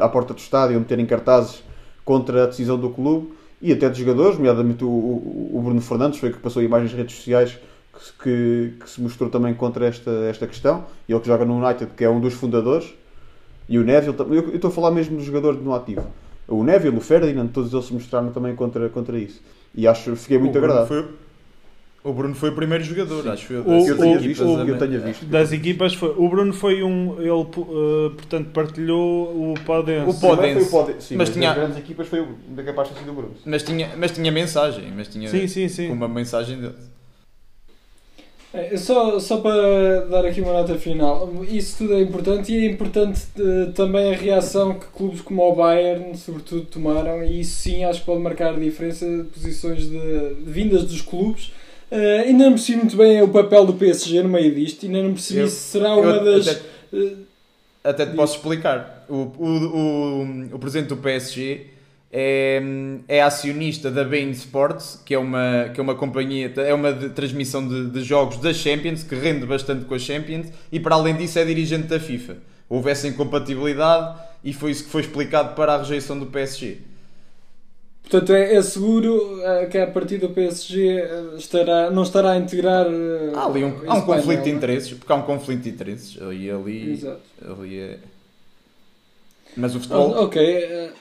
à 0.00 0.08
porta 0.08 0.32
do 0.32 0.38
estádio 0.38 0.78
meterem 0.78 1.04
cartazes 1.06 1.64
contra 2.04 2.44
a 2.44 2.46
decisão 2.46 2.78
do 2.78 2.90
clube 2.90 3.32
e 3.60 3.72
até 3.72 3.88
de 3.88 3.98
jogadores, 3.98 4.36
nomeadamente 4.36 4.84
o, 4.84 4.88
o, 4.88 5.60
Bruno 5.60 5.80
Fernandes, 5.80 6.20
foi 6.20 6.30
que 6.30 6.38
passou 6.38 6.62
imagens 6.62 6.92
nas 6.92 6.98
redes 6.98 7.16
sociais 7.16 7.58
que, 8.22 8.74
que 8.78 8.88
se 8.88 9.02
mostrou 9.02 9.28
também 9.28 9.54
contra 9.54 9.86
esta, 9.86 10.10
esta 10.30 10.46
questão. 10.46 10.84
Ele 11.08 11.18
que 11.18 11.26
joga 11.26 11.44
no 11.44 11.56
United, 11.56 11.90
que 11.96 12.04
é 12.04 12.08
um 12.08 12.20
dos 12.20 12.32
fundadores, 12.32 12.94
e 13.68 13.78
o 13.78 13.84
Neville, 13.84 14.14
eu 14.18 14.34
eu 14.34 14.54
estou 14.56 14.68
a 14.68 14.72
falar 14.72 14.90
mesmo 14.90 15.16
do 15.16 15.22
jogador 15.24 15.54
no 15.54 15.74
ativo. 15.74 16.06
O 16.48 16.62
Neville, 16.64 16.96
o 16.96 17.00
Ferdinand, 17.00 17.46
todos 17.48 17.72
eles 17.72 17.86
se 17.86 17.94
mostraram 17.94 18.30
também 18.32 18.54
contra, 18.54 18.88
contra 18.88 19.18
isso. 19.18 19.40
E 19.74 19.86
acho 19.86 20.14
fiquei 20.16 20.38
muito 20.38 20.54
o 20.54 20.58
agradado. 20.58 20.86
Foi, 20.88 21.08
o 22.04 22.12
Bruno 22.12 22.34
foi 22.34 22.50
o 22.50 22.52
primeiro 22.54 22.82
jogador, 22.82 23.26
acho 23.28 23.52
eu. 23.52 23.62
O- 23.62 23.64
das 23.64 23.84
que 23.84 23.90
eu 23.90 23.98
tenha 23.98 24.16
o- 24.16 24.20
visto, 24.20 24.44
o- 24.44 24.64
que 24.64 24.70
eu 24.72 24.78
tenha 24.78 24.98
visto. 24.98 25.24
Das 25.26 25.52
equipas 25.52 25.94
foi. 25.94 26.10
O 26.18 26.28
Bruno 26.28 26.52
foi 26.52 26.82
um. 26.82 27.14
Ele, 27.20 27.28
eh, 27.30 28.08
portanto, 28.16 28.48
partilhou 28.52 29.52
o 29.52 29.54
Podense. 29.64 30.10
O 30.10 30.20
Podense. 30.20 30.68
Foi 30.68 30.80
Podense, 30.80 31.06
sim, 31.06 31.16
Mas 31.16 31.28
mas 31.28 31.36
tinha- 31.36 31.48
das 31.50 31.58
grandes 31.58 31.78
equipas 31.78 32.08
foi 32.08 32.20
o 32.20 32.26
capaz 32.66 32.88
de 32.88 32.94
ter 32.94 33.00
sido 33.00 33.12
o 33.12 33.14
Bruno. 33.14 33.34
Mas 33.46 33.62
tinha, 33.62 33.90
mas 33.96 34.10
tinha 34.10 34.32
mensagem, 34.32 34.92
mas 34.94 35.08
tinha 35.08 35.28
Sim, 35.28 35.46
sim, 35.46 35.68
sim. 35.68 35.90
uma 35.90 36.08
mensagem 36.08 36.60
dele. 36.60 36.74
É, 38.54 38.76
só, 38.76 39.18
só 39.18 39.38
para 39.38 40.00
dar 40.10 40.26
aqui 40.26 40.42
uma 40.42 40.52
nota 40.52 40.74
final, 40.76 41.30
isso 41.48 41.78
tudo 41.78 41.94
é 41.94 42.02
importante 42.02 42.52
e 42.52 42.66
é 42.66 42.70
importante 42.70 43.22
eh, 43.38 43.70
também 43.74 44.12
a 44.12 44.16
reação 44.16 44.74
que 44.74 44.84
clubes 44.86 45.22
como 45.22 45.42
o 45.42 45.54
Bayern, 45.54 46.14
sobretudo, 46.18 46.66
tomaram, 46.66 47.24
e 47.24 47.40
isso 47.40 47.56
sim 47.62 47.82
acho 47.84 48.00
que 48.00 48.06
pode 48.06 48.20
marcar 48.20 48.54
a 48.54 48.58
diferença 48.58 49.06
de 49.06 49.22
posições 49.24 49.88
de, 49.88 50.34
de 50.34 50.50
vindas 50.50 50.84
dos 50.84 51.00
clubes. 51.00 51.50
Eh, 51.90 52.24
ainda 52.26 52.44
não 52.44 52.52
percebi 52.52 52.78
muito 52.78 52.94
bem 52.96 53.22
o 53.22 53.28
papel 53.28 53.64
do 53.64 53.72
PSG 53.72 54.22
no 54.22 54.28
meio 54.28 54.54
disto, 54.54 54.84
ainda 54.84 55.02
não 55.02 55.12
percebi 55.14 55.40
Eu- 55.40 55.48
se 55.48 55.54
será 55.56 55.88
eu 55.90 56.00
uma 56.00 56.18
das. 56.20 56.48
até- 56.48 56.60
eh, 56.92 57.12
Até 57.84 58.04
te 58.06 58.14
posso 58.14 58.36
explicar. 58.36 59.06
O, 59.08 59.14
o, 59.14 59.46
o, 59.48 60.54
o 60.56 60.58
presidente 60.58 60.88
do 60.88 60.96
PSG 60.98 61.68
é, 62.12 62.62
é 63.08 63.22
acionista 63.22 63.90
da 63.90 64.04
Bein 64.04 64.30
Sports, 64.32 65.00
que 65.04 65.14
é 65.14 65.18
uma, 65.18 65.70
que 65.72 65.80
é 65.80 65.82
uma 65.82 65.94
companhia, 65.94 66.52
é 66.58 66.74
uma 66.74 66.92
de 66.92 67.08
transmissão 67.10 67.66
de, 67.66 67.88
de 67.90 68.02
jogos 68.02 68.36
da 68.36 68.52
Champions, 68.52 69.02
que 69.02 69.14
rende 69.14 69.46
bastante 69.46 69.86
com 69.86 69.94
a 69.94 69.98
Champions, 69.98 70.48
e 70.70 70.78
para 70.78 70.94
além 70.94 71.16
disso 71.16 71.38
é 71.38 71.44
dirigente 71.44 71.88
da 71.88 71.98
FIFA. 71.98 72.36
Houve 72.68 72.90
essa 72.90 73.08
incompatibilidade 73.08 74.18
e 74.44 74.52
foi 74.52 74.70
isso 74.72 74.84
que 74.84 74.90
foi 74.90 75.00
explicado 75.02 75.54
para 75.54 75.74
a 75.74 75.78
rejeição 75.78 76.18
do 76.18 76.26
PSG. 76.26 76.78
Portanto, 78.02 78.32
é, 78.34 78.54
é 78.56 78.62
seguro 78.62 79.40
eh, 79.42 79.66
que 79.66 79.78
a 79.78 79.86
partir 79.86 80.18
do 80.18 80.28
PSG 80.30 80.98
eh, 80.98 81.22
estará, 81.36 81.90
não 81.90 82.02
estará 82.02 82.32
a 82.32 82.36
integrar. 82.36 82.86
eh, 82.86 83.32
Há 83.34 83.46
ali 83.46 83.64
um, 83.64 83.72
há 83.86 83.94
um 83.94 84.02
conflito 84.02 84.26
painel, 84.26 84.42
de 84.42 84.50
é? 84.50 84.52
interesses, 84.52 84.92
porque 84.92 85.12
há 85.12 85.16
um 85.16 85.22
conflito 85.22 85.62
de 85.62 85.70
interesses 85.70 86.20
ali, 86.20 86.50
ali, 86.50 86.92
Exato. 86.92 87.20
ali 87.48 87.78
é... 87.78 87.98
Mas 89.56 89.74
o 89.74 89.80
futebol... 89.80 90.14
Ah, 90.14 90.20
Ok. 90.22 90.92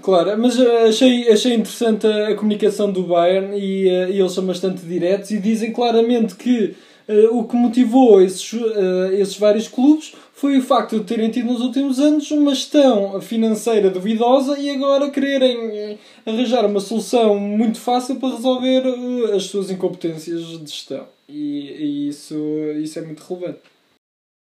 Claro, 0.00 0.38
mas 0.38 0.58
achei, 0.58 1.28
achei 1.30 1.54
interessante 1.54 2.06
a, 2.06 2.34
comunicação 2.34 2.90
do 2.90 3.02
Bayern 3.02 3.56
e, 3.58 3.88
eh, 3.88 4.10
e 4.10 4.20
eles 4.20 4.32
são 4.32 4.46
bastante 4.46 4.82
diretos 4.86 5.30
e 5.30 5.38
dizem 5.38 5.72
claramente 5.72 6.34
que 6.36 6.74
eh, 7.08 7.28
o 7.30 7.44
que 7.44 7.56
motivou 7.56 8.20
esses, 8.22 8.54
eh, 8.54 9.20
esses 9.20 9.36
vários 9.36 9.68
clubes 9.68 10.14
foi 10.32 10.58
o 10.58 10.62
facto 10.62 10.98
de 10.98 11.04
terem 11.04 11.30
tido 11.30 11.46
nos 11.52 11.60
últimos 11.60 11.98
anos 11.98 12.30
uma 12.30 12.54
gestão 12.54 13.20
financeira 13.20 13.90
duvidosa 13.90 14.58
e 14.58 14.70
agora 14.70 15.10
quererem 15.10 15.98
arranjar 16.24 16.64
uma 16.66 16.80
solução 16.80 17.38
muito 17.38 17.78
fácil 17.78 18.16
para 18.16 18.34
resolver 18.34 18.82
eh, 18.86 19.36
as 19.36 19.44
suas 19.44 19.70
incompetências 19.70 20.40
de 20.40 20.70
gestão. 20.70 21.06
E, 21.28 21.34
e 21.34 22.08
isso, 22.08 22.36
isso 22.82 22.98
é 22.98 23.02
muito 23.02 23.22
relevante. 23.22 23.71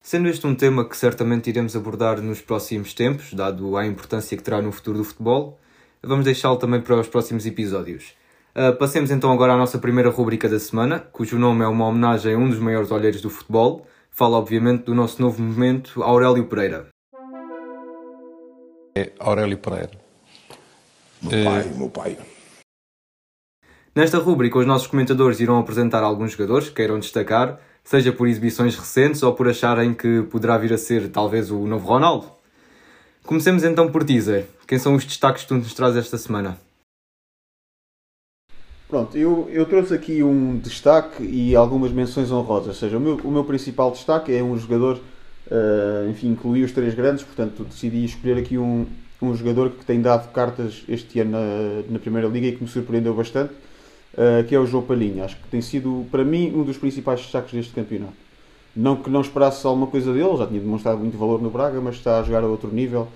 Sendo 0.07 0.29
este 0.29 0.47
um 0.47 0.55
tema 0.55 0.87
que 0.87 0.95
certamente 0.95 1.49
iremos 1.49 1.75
abordar 1.75 2.21
nos 2.21 2.39
próximos 2.43 2.93
tempos, 2.93 3.33
dado 3.33 3.75
a 3.75 3.87
importância 3.87 4.37
que 4.37 4.43
terá 4.43 4.61
no 4.61 4.71
futuro 4.71 4.99
do 4.99 5.05
futebol, 5.05 5.59
vamos 6.03 6.27
deixá-lo 6.27 6.59
também 6.59 6.83
para 6.83 7.01
os 7.01 7.09
próximos 7.09 7.47
episódios. 7.47 8.13
Uh, 8.55 8.77
passemos 8.77 9.11
então 9.11 9.33
agora 9.33 9.55
à 9.55 9.57
nossa 9.57 9.79
primeira 9.79 10.11
rubrica 10.11 10.47
da 10.47 10.59
semana, 10.59 10.99
cujo 11.01 11.39
nome 11.39 11.65
é 11.65 11.67
uma 11.67 11.87
homenagem 11.87 12.35
a 12.35 12.37
um 12.37 12.51
dos 12.51 12.59
maiores 12.59 12.91
olheiros 12.91 13.23
do 13.23 13.31
futebol. 13.31 13.87
Fala, 14.11 14.37
obviamente, 14.37 14.85
do 14.85 14.95
nosso 14.95 15.23
novo 15.23 15.41
movimento, 15.41 16.03
Aurélio 16.03 16.45
Pereira. 16.49 16.89
É 18.95 19.11
Aurélio 19.19 19.57
Pereira. 19.57 19.93
Meu 21.23 21.45
pai, 21.45 21.65
meu 21.79 21.89
pai. 21.89 22.19
Nesta 23.97 24.19
rubrica, 24.19 24.59
os 24.59 24.67
nossos 24.67 24.87
comentadores 24.87 25.41
irão 25.41 25.59
apresentar 25.59 26.03
alguns 26.03 26.33
jogadores 26.33 26.69
que 26.69 26.75
queiram 26.75 26.99
destacar, 26.99 27.59
seja 27.85 28.13
por 28.13 28.27
exibições 28.27 28.77
recentes 28.77 29.23
ou 29.23 29.35
por 29.35 29.47
acharem 29.47 29.95
que 29.95 30.23
poderá 30.23 30.57
vir 30.57 30.73
a 30.73 30.79
ser 30.79 31.11
talvez 31.11 31.51
o 31.51 31.67
novo 31.67 31.87
Ronaldo. 31.87 32.27
Comecemos 33.25 33.63
então 33.63 33.91
por 33.91 34.05
Zé. 34.21 34.47
Quem 34.67 34.79
são 34.79 34.95
os 34.95 35.05
destaques 35.05 35.43
que 35.43 35.49
tu 35.49 35.55
nos 35.55 35.75
trazes 35.75 35.99
esta 35.99 36.19
semana? 36.19 36.59
Pronto, 38.89 39.17
eu, 39.17 39.49
eu 39.51 39.67
trouxe 39.67 39.95
aqui 39.95 40.23
um 40.23 40.59
destaque 40.59 41.23
e 41.25 41.57
algumas 41.57 41.91
menções 41.91 42.31
honrosas. 42.31 42.69
Ou 42.69 42.75
seja, 42.75 42.99
o 42.99 43.01
meu, 43.01 43.17
o 43.25 43.31
meu 43.31 43.45
principal 43.45 43.91
destaque 43.91 44.33
é 44.35 44.43
um 44.43 44.57
jogador, 44.57 45.01
eh, 45.51 46.07
enfim, 46.11 46.29
incluí 46.29 46.63
os 46.63 46.73
três 46.73 46.95
grandes, 46.95 47.25
portanto 47.25 47.65
decidi 47.65 48.05
escolher 48.05 48.39
aqui 48.39 48.59
um, 48.59 48.87
um 49.21 49.35
jogador 49.35 49.71
que 49.71 49.85
tem 49.85 50.01
dado 50.01 50.31
cartas 50.33 50.85
este 50.89 51.21
ano 51.21 51.33
na, 51.33 51.93
na 51.93 51.99
Primeira 51.99 52.29
Liga 52.29 52.47
e 52.47 52.57
que 52.57 52.63
me 52.63 52.69
surpreendeu 52.69 53.15
bastante, 53.15 53.55
eh, 54.17 54.45
que 54.49 54.55
é 54.55 54.59
o 54.59 54.67
João 54.67 54.83
Palhinha. 54.83 55.25
Acho 55.25 55.37
que 55.37 55.49
tem 55.49 55.61
sido, 55.61 56.07
para 56.11 56.25
mim, 56.25 56.53
um 56.55 56.63
dos 56.63 56.77
principais 56.77 57.21
destaques 57.21 57.53
deste 57.53 57.73
campeonato. 57.73 58.13
Não 58.77 58.97
que 58.97 59.09
não 59.09 59.21
esperasse 59.21 59.65
alguma 59.67 59.87
coisa 59.87 60.13
dele, 60.13 60.37
já 60.37 60.47
tinha 60.47 60.61
demonstrado 60.61 60.99
muito 60.99 61.17
valor 61.17 61.41
no 61.41 61.49
Braga, 61.51 61.81
mas 61.81 61.95
está 61.97 62.19
a 62.19 62.23
jogar 62.23 62.43
a 62.43 62.47
outro 62.47 62.73
nível. 62.73 63.07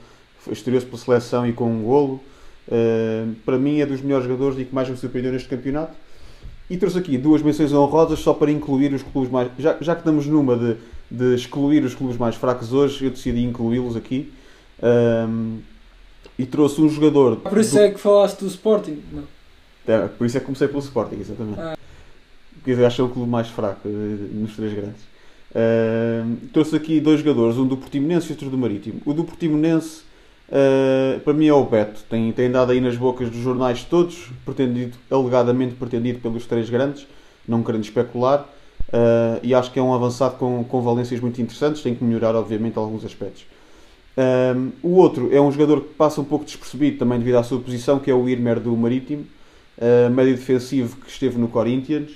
Estreou-se 0.50 0.86
pela 0.86 0.98
seleção 0.98 1.46
e 1.46 1.52
com 1.52 1.70
um 1.70 1.82
golo. 1.82 2.20
Uh, 2.68 3.34
para 3.44 3.58
mim 3.58 3.80
é 3.80 3.86
dos 3.86 4.00
melhores 4.02 4.26
jogadores 4.26 4.58
e 4.58 4.64
que 4.64 4.74
mais 4.74 4.88
me 4.88 4.96
surpreendeu 4.96 5.32
neste 5.32 5.48
campeonato. 5.48 5.92
E 6.70 6.76
trouxe 6.76 6.98
aqui 6.98 7.16
duas 7.18 7.42
menções 7.42 7.72
honrosas 7.72 8.18
só 8.20 8.34
para 8.34 8.50
incluir 8.52 8.92
os 8.92 9.02
clubes 9.02 9.30
mais. 9.30 9.50
Já, 9.58 9.76
já 9.80 9.94
que 9.94 10.02
estamos 10.02 10.26
numa 10.26 10.54
de, 10.56 10.76
de 11.10 11.34
excluir 11.34 11.82
os 11.82 11.94
clubes 11.94 12.16
mais 12.18 12.34
fracos 12.36 12.72
hoje, 12.72 13.04
eu 13.06 13.10
decidi 13.10 13.42
incluí-los 13.42 13.96
aqui. 13.96 14.32
Um, 14.82 15.58
e 16.38 16.46
trouxe 16.46 16.80
um 16.80 16.88
jogador. 16.88 17.36
Por 17.36 17.58
isso 17.58 17.74
do- 17.74 17.80
é 17.80 17.90
que 17.90 17.98
falaste 17.98 18.40
do 18.40 18.46
Sporting? 18.46 18.98
Não. 19.12 19.24
Por 20.16 20.26
isso 20.26 20.36
é 20.36 20.40
que 20.40 20.46
comecei 20.46 20.68
pelo 20.68 20.80
Sporting, 20.80 21.20
exatamente. 21.20 21.60
Ah. 21.60 21.76
Porque 22.54 22.72
eu 22.72 22.86
acho 22.86 22.96
que 22.96 23.02
é 23.02 23.04
o 23.04 23.08
clube 23.08 23.30
mais 23.30 23.48
fraco 23.48 23.80
eh, 23.86 23.88
nos 24.32 24.54
três 24.56 24.72
grandes. 24.74 25.02
Uh, 25.50 26.36
trouxe 26.52 26.76
aqui 26.76 27.00
dois 27.00 27.20
jogadores, 27.20 27.56
um 27.56 27.66
do 27.66 27.76
Portimonense 27.76 28.28
e 28.28 28.32
outro 28.32 28.50
do 28.50 28.58
Marítimo. 28.58 29.00
O 29.06 29.14
do 29.14 29.24
Portimonense, 29.24 30.02
uh, 30.48 31.20
para 31.20 31.32
mim, 31.32 31.46
é 31.46 31.52
o 31.52 31.64
Beto. 31.64 32.02
Tem, 32.10 32.30
tem 32.32 32.46
andado 32.46 32.72
aí 32.72 32.80
nas 32.80 32.96
bocas 32.96 33.30
dos 33.30 33.40
jornais 33.40 33.84
todos, 33.84 34.30
pretendido, 34.44 34.98
alegadamente 35.10 35.74
pretendido 35.74 36.18
pelos 36.18 36.44
três 36.44 36.68
grandes, 36.68 37.06
não 37.46 37.62
querendo 37.62 37.84
especular. 37.84 38.46
Uh, 38.88 39.40
e 39.42 39.54
acho 39.54 39.70
que 39.70 39.78
é 39.78 39.82
um 39.82 39.94
avançado 39.94 40.36
com, 40.36 40.64
com 40.64 40.82
valências 40.82 41.20
muito 41.20 41.40
interessantes. 41.40 41.82
Tem 41.82 41.94
que 41.94 42.04
melhorar, 42.04 42.34
obviamente, 42.34 42.76
alguns 42.76 43.04
aspectos. 43.04 43.46
Um, 44.18 44.72
o 44.82 44.96
outro 44.96 45.32
é 45.32 45.40
um 45.40 45.50
jogador 45.52 45.80
que 45.80 45.94
passa 45.94 46.20
um 46.20 46.24
pouco 46.24 46.44
despercebido 46.44 46.98
também 46.98 47.18
devido 47.18 47.36
à 47.36 47.42
sua 47.44 47.60
posição, 47.60 48.00
que 48.00 48.10
é 48.10 48.14
o 48.14 48.28
Irmer 48.28 48.58
do 48.58 48.76
Marítimo, 48.76 49.24
uh, 49.78 50.10
médio 50.10 50.36
defensivo 50.36 50.96
que 50.96 51.10
esteve 51.10 51.38
no 51.38 51.48
Corinthians. 51.48 52.12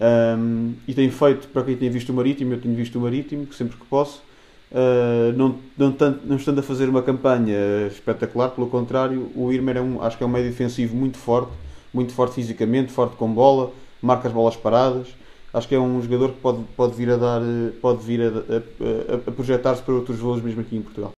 Um, 0.00 0.74
e 0.86 0.94
tem 0.94 1.10
feito, 1.10 1.48
para 1.48 1.64
quem 1.64 1.76
tem 1.76 1.90
visto 1.90 2.10
o 2.10 2.14
Marítimo, 2.14 2.52
eu 2.52 2.60
tenho 2.60 2.74
visto 2.74 2.96
o 2.96 3.00
Marítimo, 3.00 3.46
que 3.46 3.54
sempre 3.54 3.76
que 3.76 3.84
posso, 3.86 4.22
uh, 4.70 5.32
não, 5.36 5.56
não, 5.76 5.90
tanto, 5.90 6.24
não 6.24 6.36
estando 6.36 6.60
a 6.60 6.62
fazer 6.62 6.88
uma 6.88 7.02
campanha 7.02 7.88
espetacular, 7.88 8.50
pelo 8.50 8.68
contrário, 8.68 9.30
o 9.34 9.52
Irmer 9.52 9.78
é 9.78 9.80
um, 9.80 10.00
acho 10.00 10.16
que 10.16 10.22
é 10.22 10.26
um 10.26 10.30
médio 10.30 10.50
defensivo 10.50 10.94
muito 10.94 11.18
forte, 11.18 11.50
muito 11.92 12.12
forte 12.12 12.36
fisicamente, 12.36 12.92
forte 12.92 13.16
com 13.16 13.28
bola, 13.32 13.72
marca 14.00 14.28
as 14.28 14.34
bolas 14.34 14.54
paradas. 14.54 15.08
Acho 15.52 15.66
que 15.66 15.74
é 15.74 15.80
um 15.80 16.00
jogador 16.00 16.32
que 16.32 16.40
pode, 16.40 16.62
pode 16.76 16.94
vir 16.94 17.10
a 17.10 17.16
dar, 17.16 17.40
pode 17.80 18.04
vir 18.04 18.20
a, 18.20 18.26
a, 18.26 18.28
a, 18.28 19.14
a 19.26 19.32
projetar-se 19.32 19.82
para 19.82 19.94
outros 19.94 20.18
voos 20.18 20.42
mesmo 20.42 20.60
aqui 20.60 20.76
em 20.76 20.82
Portugal. 20.82 21.17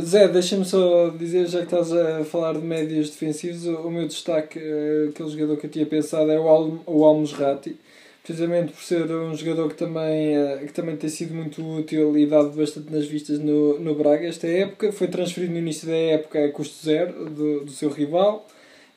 Zé, 0.00 0.28
deixa-me 0.28 0.64
só 0.64 1.10
dizer, 1.10 1.46
já 1.46 1.58
que 1.58 1.64
estás 1.66 1.92
a 1.92 2.24
falar 2.24 2.54
de 2.54 2.60
médios 2.64 3.10
defensivos, 3.10 3.66
o 3.66 3.90
meu 3.90 4.08
destaque, 4.08 4.58
eh, 4.58 5.08
aquele 5.10 5.28
jogador 5.28 5.58
que 5.58 5.66
eu 5.66 5.70
tinha 5.70 5.84
pensado 5.84 6.30
é 6.32 6.40
o, 6.40 6.48
Al 6.48 6.82
o 6.86 7.04
Almos 7.04 7.32
Ratti, 7.32 7.76
precisamente 8.22 8.72
por 8.72 8.82
ser 8.82 9.04
um 9.12 9.34
jogador 9.34 9.68
que 9.68 9.74
também, 9.74 10.38
eh, 10.38 10.62
que 10.66 10.72
também 10.72 10.96
tem 10.96 11.10
sido 11.10 11.34
muito 11.34 11.62
útil 11.62 12.16
e 12.16 12.24
dado 12.24 12.52
bastante 12.56 12.90
nas 12.90 13.04
vistas 13.04 13.38
no, 13.38 13.78
no 13.78 13.94
Braga 13.94 14.26
esta 14.26 14.46
época. 14.46 14.90
Foi 14.90 15.06
transferido 15.06 15.52
no 15.52 15.58
início 15.58 15.86
da 15.86 15.94
época 15.94 16.42
a 16.42 16.50
custo 16.50 16.82
zero 16.82 17.28
do, 17.28 17.66
do 17.66 17.70
seu 17.70 17.90
rival 17.90 18.46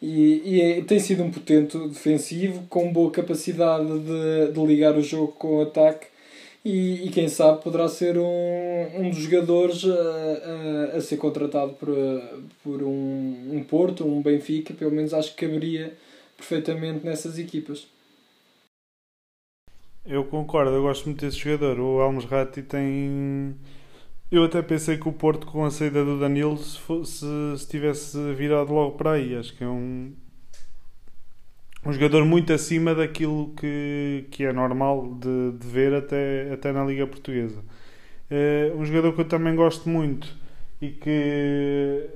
e, 0.02 0.42
e 0.46 0.62
é, 0.62 0.82
tem 0.84 1.00
sido 1.00 1.22
um 1.22 1.30
potente 1.30 1.78
defensivo 1.90 2.64
com 2.70 2.94
boa 2.94 3.12
capacidade 3.12 3.88
de, 3.88 4.54
de 4.54 4.66
ligar 4.66 4.96
o 4.96 5.02
jogo 5.02 5.34
com 5.34 5.58
o 5.58 5.62
ataque 5.64 6.08
e, 6.68 7.08
e 7.08 7.10
quem 7.10 7.30
sabe 7.30 7.64
poderá 7.64 7.88
ser 7.88 8.18
um, 8.18 8.26
um 8.98 9.10
dos 9.10 9.20
jogadores 9.20 9.86
a, 9.86 10.94
a, 10.94 10.98
a 10.98 11.02
ser 11.02 11.16
contratado 11.16 11.74
por, 11.74 11.88
por 12.62 12.84
um, 12.84 13.52
um 13.54 13.64
Porto, 13.64 14.06
um 14.06 14.22
Benfica, 14.22 14.74
pelo 14.74 14.92
menos 14.92 15.14
acho 15.14 15.34
que 15.34 15.46
caberia 15.46 15.98
perfeitamente 16.36 17.06
nessas 17.06 17.40
equipas. 17.40 17.88
Eu 20.06 20.26
concordo, 20.26 20.72
eu 20.72 20.82
gosto 20.82 21.06
muito 21.06 21.26
desse 21.26 21.38
jogador. 21.38 21.80
O 21.80 22.02
Almes 22.02 22.26
Ratti 22.26 22.62
tem. 22.62 23.56
Eu 24.30 24.44
até 24.44 24.62
pensei 24.62 24.98
que 24.98 25.08
o 25.08 25.14
Porto, 25.14 25.48
com 25.48 25.64
a 25.64 25.72
saída 25.72 26.04
do 26.04 26.20
Danilo, 26.20 26.58
se, 26.58 27.58
se 27.58 27.68
tivesse 27.68 28.34
virado 28.34 28.74
logo 28.74 28.98
para 28.98 29.14
aí. 29.14 29.36
Acho 29.36 29.56
que 29.56 29.64
é 29.64 29.68
um, 29.68 30.14
um 31.88 31.94
jogador 31.94 32.26
muito 32.26 32.52
acima 32.52 32.94
daquilo 32.94 33.54
que, 33.56 34.26
que 34.30 34.44
é 34.44 34.52
normal 34.52 35.08
de, 35.16 35.58
de 35.58 35.68
ver 35.68 35.94
até, 35.94 36.52
até 36.52 36.74
na 36.74 36.84
Liga 36.84 37.08
Portuguesa. 37.08 37.62
Uh, 38.30 38.78
um 38.78 38.84
jogador 38.84 39.14
que 39.14 39.22
eu 39.22 39.26
também 39.26 39.56
gosto 39.56 39.88
muito 39.88 40.28
e 40.82 40.90
que 40.90 42.10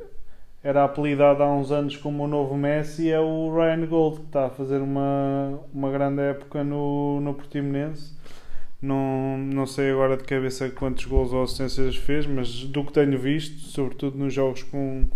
era 0.61 0.83
apelidado 0.83 1.41
há 1.41 1.49
uns 1.49 1.71
anos 1.71 1.95
como 1.95 2.25
o 2.25 2.27
novo 2.27 2.57
Messi 2.57 3.09
é 3.09 3.19
o 3.21 3.49
Ryan 3.55 3.85
Gold, 3.85 4.17
que 4.17 4.25
está 4.25 4.47
a 4.47 4.49
fazer 4.49 4.81
uma, 4.81 5.61
uma 5.73 5.89
grande 5.89 6.21
época 6.21 6.65
no, 6.65 7.21
no 7.21 7.33
Portimonense. 7.33 8.13
Não, 8.81 9.37
não 9.37 9.65
sei 9.65 9.91
agora 9.91 10.17
de 10.17 10.25
cabeça 10.25 10.69
quantos 10.69 11.05
gols 11.05 11.31
ou 11.31 11.43
assistências 11.43 11.95
fez, 11.95 12.25
mas 12.25 12.65
do 12.65 12.83
que 12.83 12.91
tenho 12.91 13.17
visto, 13.17 13.59
sobretudo 13.69 14.17
nos 14.17 14.33
jogos 14.33 14.63
com, 14.63 15.07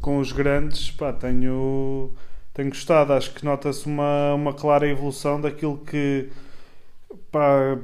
com 0.00 0.18
os 0.18 0.30
grandes, 0.30 0.92
pá, 0.92 1.12
tenho 1.12 2.12
tenho 2.60 2.70
gostado. 2.70 3.12
Acho 3.12 3.32
que 3.32 3.44
nota-se 3.44 3.86
uma, 3.86 4.34
uma 4.34 4.52
clara 4.52 4.86
evolução 4.86 5.40
daquilo 5.40 5.78
que, 5.78 6.28
pá, 7.32 7.78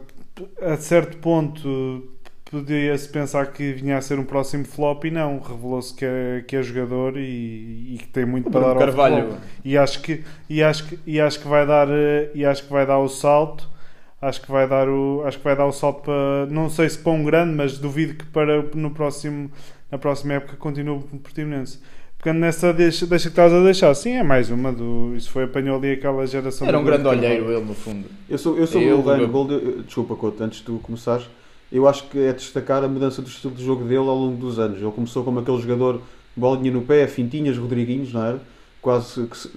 a 0.60 0.76
certo 0.76 1.16
ponto, 1.18 2.06
podia-se 2.50 3.08
pensar 3.08 3.46
que 3.52 3.72
vinha 3.72 3.96
a 3.96 4.00
ser 4.02 4.18
um 4.18 4.24
próximo 4.24 4.64
flop 4.66 5.04
e 5.04 5.10
não. 5.10 5.40
Revelou-se 5.40 5.94
que 5.94 6.04
é, 6.04 6.44
que 6.46 6.56
é 6.56 6.62
jogador 6.62 7.16
e, 7.16 7.94
e 7.94 7.98
que 7.98 8.08
tem 8.08 8.26
muito 8.26 8.50
para 8.50 8.74
dar 8.74 8.78
Carvalho. 8.78 9.14
ao 9.14 9.22
futebol. 9.22 9.40
E 9.64 9.78
acho 9.78 10.02
que, 10.02 10.24
e 10.48 10.62
acho 10.62 10.86
que, 10.86 10.98
e 11.06 11.20
acho 11.20 11.40
que 11.40 11.48
vai 11.48 11.66
dar, 11.66 11.88
e 12.34 12.44
acho 12.44 12.64
que 12.64 12.72
vai 12.72 12.86
dar 12.86 12.98
o 12.98 13.08
salto. 13.08 13.74
Acho 14.20 14.40
que 14.40 14.50
vai 14.50 14.66
dar 14.66 14.88
o, 14.88 15.22
acho 15.26 15.38
que 15.38 15.44
vai 15.44 15.54
dar 15.54 15.66
o 15.66 15.72
salto 15.72 16.02
para, 16.02 16.46
não 16.50 16.70
sei 16.70 16.88
se 16.88 16.98
para 16.98 17.12
um 17.12 17.22
grande, 17.22 17.54
mas 17.54 17.78
duvido 17.78 18.14
que 18.14 18.24
para 18.24 18.62
no 18.74 18.90
próximo, 18.90 19.50
na 19.90 19.98
próxima 19.98 20.34
época 20.34 20.56
continue 20.56 20.96
no 21.12 21.18
Portimonense. 21.18 21.78
Pegando 22.22 22.40
nessa 22.40 22.72
deixa, 22.72 23.06
deixa 23.06 23.24
que 23.24 23.32
estás 23.32 23.52
a 23.52 23.62
deixar, 23.62 23.94
sim, 23.94 24.12
é 24.12 24.22
mais 24.22 24.50
uma 24.50 24.72
do. 24.72 25.14
Isso 25.16 25.30
foi, 25.30 25.44
apanhou 25.44 25.76
ali 25.76 25.92
aquela 25.92 26.26
geração. 26.26 26.66
Era 26.66 26.78
um 26.78 26.84
grande 26.84 27.04
Carvalho. 27.04 27.20
olheiro 27.24 27.52
ele, 27.52 27.64
no 27.64 27.74
fundo. 27.74 28.06
Eu 28.28 28.38
sou, 28.38 28.56
eu 28.58 28.66
sou 28.66 28.80
o 28.80 28.84
eu- 28.84 29.02
Gold, 29.28 29.52
eu- 29.52 29.82
desculpa, 29.82 30.16
Couto, 30.16 30.42
antes 30.42 30.58
de 30.58 30.64
tu 30.64 30.80
começares, 30.82 31.26
eu 31.70 31.86
acho 31.86 32.04
que 32.08 32.18
é 32.18 32.32
destacar 32.32 32.82
a 32.82 32.88
mudança 32.88 33.22
do 33.22 33.28
estilo 33.28 33.54
de 33.54 33.64
jogo 33.64 33.84
dele 33.84 33.98
ao 33.98 34.04
longo 34.16 34.36
dos 34.36 34.58
anos. 34.58 34.80
Ele 34.80 34.90
começou 34.90 35.22
como 35.22 35.38
aquele 35.38 35.60
jogador, 35.60 36.00
bolinha 36.34 36.72
no 36.72 36.82
pé, 36.82 37.06
fintinhas, 37.06 37.56
Rodriguinhos, 37.58 38.12
não 38.12 38.24
era? 38.24 38.40
Quase 38.82 39.26
que 39.26 39.36
se, 39.36 39.50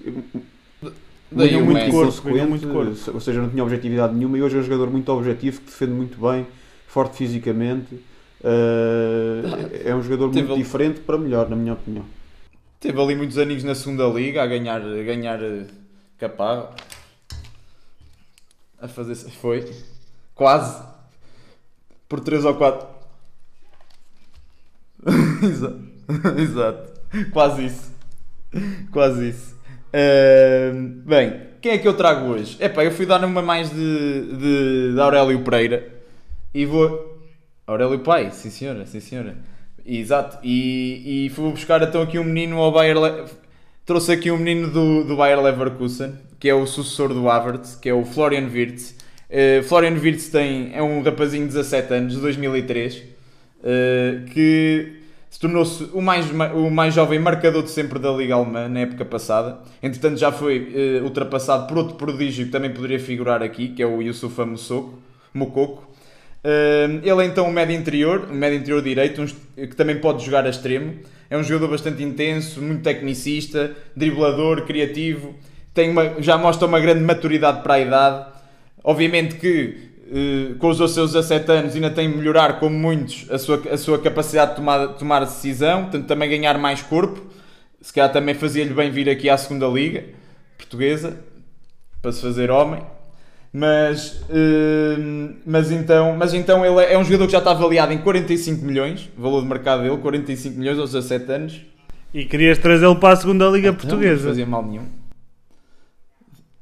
Daí 1.31 1.53
muito 1.61 1.69
o 1.69 1.73
Messi. 1.73 1.91
corpo, 2.21 2.29
muito 2.47 2.67
corpo. 2.67 3.11
ou 3.13 3.19
seja, 3.19 3.39
não 3.41 3.49
tinha 3.49 3.63
objetividade 3.63 4.13
nenhuma 4.15 4.37
e 4.37 4.41
hoje 4.43 4.57
é 4.57 4.59
um 4.59 4.63
jogador 4.63 4.89
muito 4.91 5.11
objetivo, 5.11 5.59
que 5.61 5.65
defende 5.67 5.91
muito 5.93 6.19
bem, 6.19 6.45
forte 6.87 7.17
fisicamente. 7.17 7.95
eh, 8.43 9.81
é 9.85 9.93
um 9.95 10.01
jogador 10.01 10.31
muito 10.31 10.55
diferente 10.55 10.99
para 11.01 11.17
melhor, 11.17 11.49
na 11.49 11.55
minha 11.55 11.73
opinião. 11.73 12.05
Teve 12.79 13.01
ali 13.01 13.15
muitos 13.15 13.37
aninhos 13.37 13.63
na 13.63 13.75
segunda 13.75 14.07
liga 14.07 14.41
a 14.41 14.47
ganhar, 14.47 14.81
a 14.81 15.03
ganhar 15.03 15.43
eh, 15.43 15.65
capaz. 16.17 16.69
A 18.79 18.87
fazer. 18.87 19.15
Foi. 19.15 19.69
Quase. 20.33 20.81
Por 22.07 22.21
3 22.21 22.45
ou 22.45 22.55
4. 22.55 22.87
Exato. 25.43 25.81
Exato. 26.39 27.01
Quase 27.31 27.65
isso. 27.65 27.91
Quase 28.91 29.29
isso. 29.29 29.59
Ahm, 29.93 31.01
bem, 31.05 31.47
quem 31.61 31.73
é 31.73 31.77
que 31.77 31.87
eu 31.87 31.97
trago 31.97 32.27
hoje? 32.27 32.57
Epá, 32.59 32.85
eu 32.85 32.91
fui 32.91 33.05
dar 33.05 33.23
uma 33.23 33.41
mais 33.41 33.69
de, 33.69 34.37
de, 34.37 34.93
de 34.93 35.01
Aurélio 35.01 35.43
Pereira 35.43 35.91
e 36.53 36.65
vou. 36.65 37.17
Aurélio 37.67 37.99
Pai, 37.99 38.31
sim 38.31 38.49
senhora, 38.49 38.85
sim 38.85 38.99
senhora. 38.99 39.37
Exato. 39.97 40.37
E, 40.43 41.25
e 41.25 41.29
fui 41.29 41.49
buscar 41.51 41.81
então 41.81 42.01
aqui 42.01 42.19
um 42.19 42.23
menino 42.23 42.57
ao 42.57 42.71
Bayer. 42.71 42.97
Le... 42.99 43.25
Trouxe 43.85 44.11
aqui 44.11 44.29
um 44.29 44.37
menino 44.37 44.69
do, 44.69 45.03
do 45.03 45.15
Bayer 45.15 45.41
Leverkusen, 45.41 46.13
que 46.39 46.47
é 46.47 46.53
o 46.53 46.67
sucessor 46.67 47.11
do 47.11 47.27
Havertz, 47.27 47.75
que 47.75 47.89
é 47.89 47.93
o 47.93 48.05
Florian 48.05 48.47
Wirtz. 48.47 48.95
Eh, 49.29 49.63
Florian 49.63 49.93
Wirtz 49.93 50.29
tem, 50.29 50.71
é 50.75 50.81
um 50.83 51.01
rapazinho 51.01 51.47
de 51.47 51.53
17 51.53 51.93
anos, 51.93 52.13
de 52.13 52.21
2003, 52.21 53.03
eh, 53.63 54.21
que 54.31 54.93
se 55.29 55.39
tornou-se 55.39 55.83
o 55.93 56.01
mais, 56.01 56.31
ma- 56.31 56.53
o 56.53 56.69
mais 56.69 56.93
jovem 56.93 57.19
marcador 57.19 57.63
de 57.63 57.71
sempre 57.71 57.97
da 57.99 58.11
Liga 58.11 58.35
Alemã 58.35 58.67
na 58.67 58.81
época 58.81 59.05
passada. 59.05 59.59
Entretanto, 59.81 60.17
já 60.17 60.31
foi 60.31 60.71
eh, 60.75 61.01
ultrapassado 61.03 61.67
por 61.67 61.77
outro 61.79 61.95
prodígio 61.95 62.45
que 62.45 62.51
também 62.51 62.71
poderia 62.71 62.99
figurar 62.99 63.41
aqui, 63.41 63.69
que 63.69 63.81
é 63.81 63.87
o 63.87 64.01
Yusufa. 64.03 64.43
Uh, 64.45 64.99
ele 66.43 67.21
é 67.21 67.25
então 67.25 67.47
um 67.47 67.51
médio 67.51 67.75
interior, 67.75 68.27
um 68.31 68.33
médio 68.35 68.59
interior 68.59 68.81
direito, 68.81 69.25
que 69.55 69.75
também 69.75 69.97
pode 69.99 70.23
jogar 70.25 70.45
a 70.45 70.49
extremo. 70.49 70.95
É 71.29 71.37
um 71.37 71.43
jogador 71.43 71.69
bastante 71.69 72.01
intenso, 72.01 72.61
muito 72.61 72.81
tecnicista, 72.81 73.75
driblador, 73.95 74.65
criativo. 74.65 75.35
Tem 75.73 75.89
uma- 75.89 76.21
já 76.21 76.37
mostra 76.37 76.67
uma 76.67 76.79
grande 76.79 77.01
maturidade 77.01 77.61
para 77.61 77.75
a 77.75 77.79
idade. 77.79 78.25
Obviamente 78.83 79.35
que 79.35 79.89
uh, 80.11 80.55
com 80.55 80.69
os 80.69 80.77
seus 80.77 81.11
17 81.13 81.51
anos 81.51 81.75
ainda 81.75 81.89
tem 81.91 82.09
de 82.09 82.17
melhorar, 82.17 82.59
como 82.59 82.75
muitos, 82.77 83.27
a 83.29 83.37
sua, 83.37 83.61
a 83.71 83.77
sua 83.77 83.99
capacidade 83.99 84.51
de 84.51 84.55
tomar, 84.57 84.87
tomar 84.95 85.19
decisão, 85.19 85.83
portanto 85.83 86.07
também 86.07 86.29
ganhar 86.29 86.57
mais 86.57 86.81
corpo. 86.81 87.21
Se 87.81 87.93
calhar 87.93 88.11
também 88.11 88.33
fazia-lhe 88.33 88.73
bem 88.73 88.89
vir 88.89 89.09
aqui 89.09 89.29
à 89.29 89.37
segunda 89.37 89.67
liga 89.67 90.05
portuguesa 90.57 91.17
para 92.01 92.11
se 92.11 92.21
fazer 92.21 92.49
homem. 92.49 92.81
Mas, 93.51 94.21
hum, 94.29 95.35
mas, 95.45 95.71
então, 95.71 96.15
mas 96.15 96.33
então 96.33 96.63
ele 96.63 96.85
é 96.85 96.97
um 96.97 97.03
jogador 97.03 97.25
que 97.25 97.31
já 97.31 97.39
está 97.39 97.51
avaliado 97.51 97.91
em 97.91 97.97
45 97.97 98.63
milhões, 98.63 99.09
valor 99.17 99.41
de 99.41 99.47
mercado 99.47 99.81
dele, 99.81 99.97
45 99.97 100.57
milhões 100.57 100.77
aos 100.77 100.91
17 100.91 101.31
anos. 101.31 101.61
E 102.13 102.25
querias 102.25 102.57
trazê-lo 102.59 102.95
para 102.97 103.13
a 103.13 103.17
segunda 103.17 103.45
Liga 103.47 103.67
Não, 103.67 103.73
não 103.73 103.79
Portuguesa. 103.79 104.29
fazia 104.29 104.45
mal 104.45 104.65
nenhum. 104.65 104.85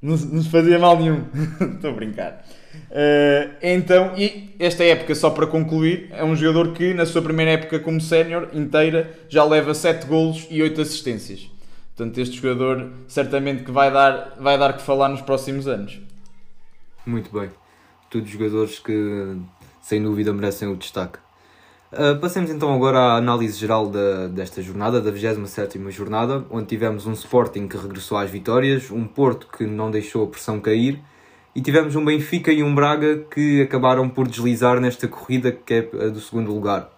Não, 0.01 0.15
não 0.15 0.41
se 0.41 0.49
fazia 0.49 0.79
mal 0.79 0.97
nenhum. 0.97 1.23
Estou 1.75 1.91
a 1.91 1.93
brincar. 1.93 2.45
Eh, 2.89 3.49
então, 3.61 4.13
e 4.17 4.55
esta 4.59 4.83
época, 4.83 5.13
só 5.15 5.29
para 5.29 5.47
concluir, 5.47 6.09
é 6.11 6.23
um 6.23 6.35
jogador 6.35 6.73
que 6.73 6.93
na 6.93 7.05
sua 7.05 7.21
primeira 7.21 7.51
época 7.51 7.79
como 7.79 7.99
sénior 7.99 8.49
inteira 8.53 9.11
já 9.27 9.43
leva 9.43 9.73
7 9.73 10.05
golos 10.05 10.47
e 10.49 10.61
8 10.61 10.81
assistências. 10.81 11.49
Portanto, 11.95 12.17
este 12.19 12.37
jogador 12.37 12.91
certamente 13.07 13.63
que 13.63 13.71
vai 13.71 13.91
dar, 13.91 14.35
vai 14.39 14.57
dar 14.57 14.73
que 14.73 14.83
falar 14.83 15.09
nos 15.09 15.21
próximos 15.21 15.67
anos. 15.67 15.99
Muito 17.07 17.31
bem. 17.31 17.49
Todos 18.09 18.29
jogadores 18.29 18.79
que 18.79 19.37
sem 19.81 20.03
dúvida 20.03 20.33
merecem 20.33 20.67
o 20.67 20.75
destaque. 20.75 21.19
Uh, 21.89 22.19
passemos 22.19 22.51
então 22.51 22.73
agora 22.75 22.99
à 22.99 23.15
análise 23.15 23.57
geral 23.57 23.87
da, 23.87 24.27
desta 24.27 24.61
jornada, 24.61 24.99
da 24.99 25.09
27ª 25.09 25.89
jornada, 25.89 26.45
onde 26.51 26.67
tivemos 26.67 27.07
um 27.07 27.13
Sporting 27.13 27.65
que 27.69 27.77
regressou 27.77 28.17
às 28.17 28.29
vitórias, 28.29 28.91
um 28.91 29.05
Porto 29.05 29.47
que 29.47 29.65
não 29.65 29.89
deixou 29.89 30.25
a 30.25 30.27
pressão 30.27 30.59
cair 30.59 31.01
e 31.55 31.61
tivemos 31.61 31.95
um 31.95 32.03
Benfica 32.03 32.51
e 32.51 32.61
um 32.61 32.75
Braga 32.75 33.23
que 33.33 33.61
acabaram 33.61 34.09
por 34.09 34.27
deslizar 34.27 34.81
nesta 34.81 35.07
corrida 35.07 35.49
que 35.49 35.73
é 35.73 35.81
do 36.09 36.19
segundo 36.19 36.53
lugar. 36.53 36.89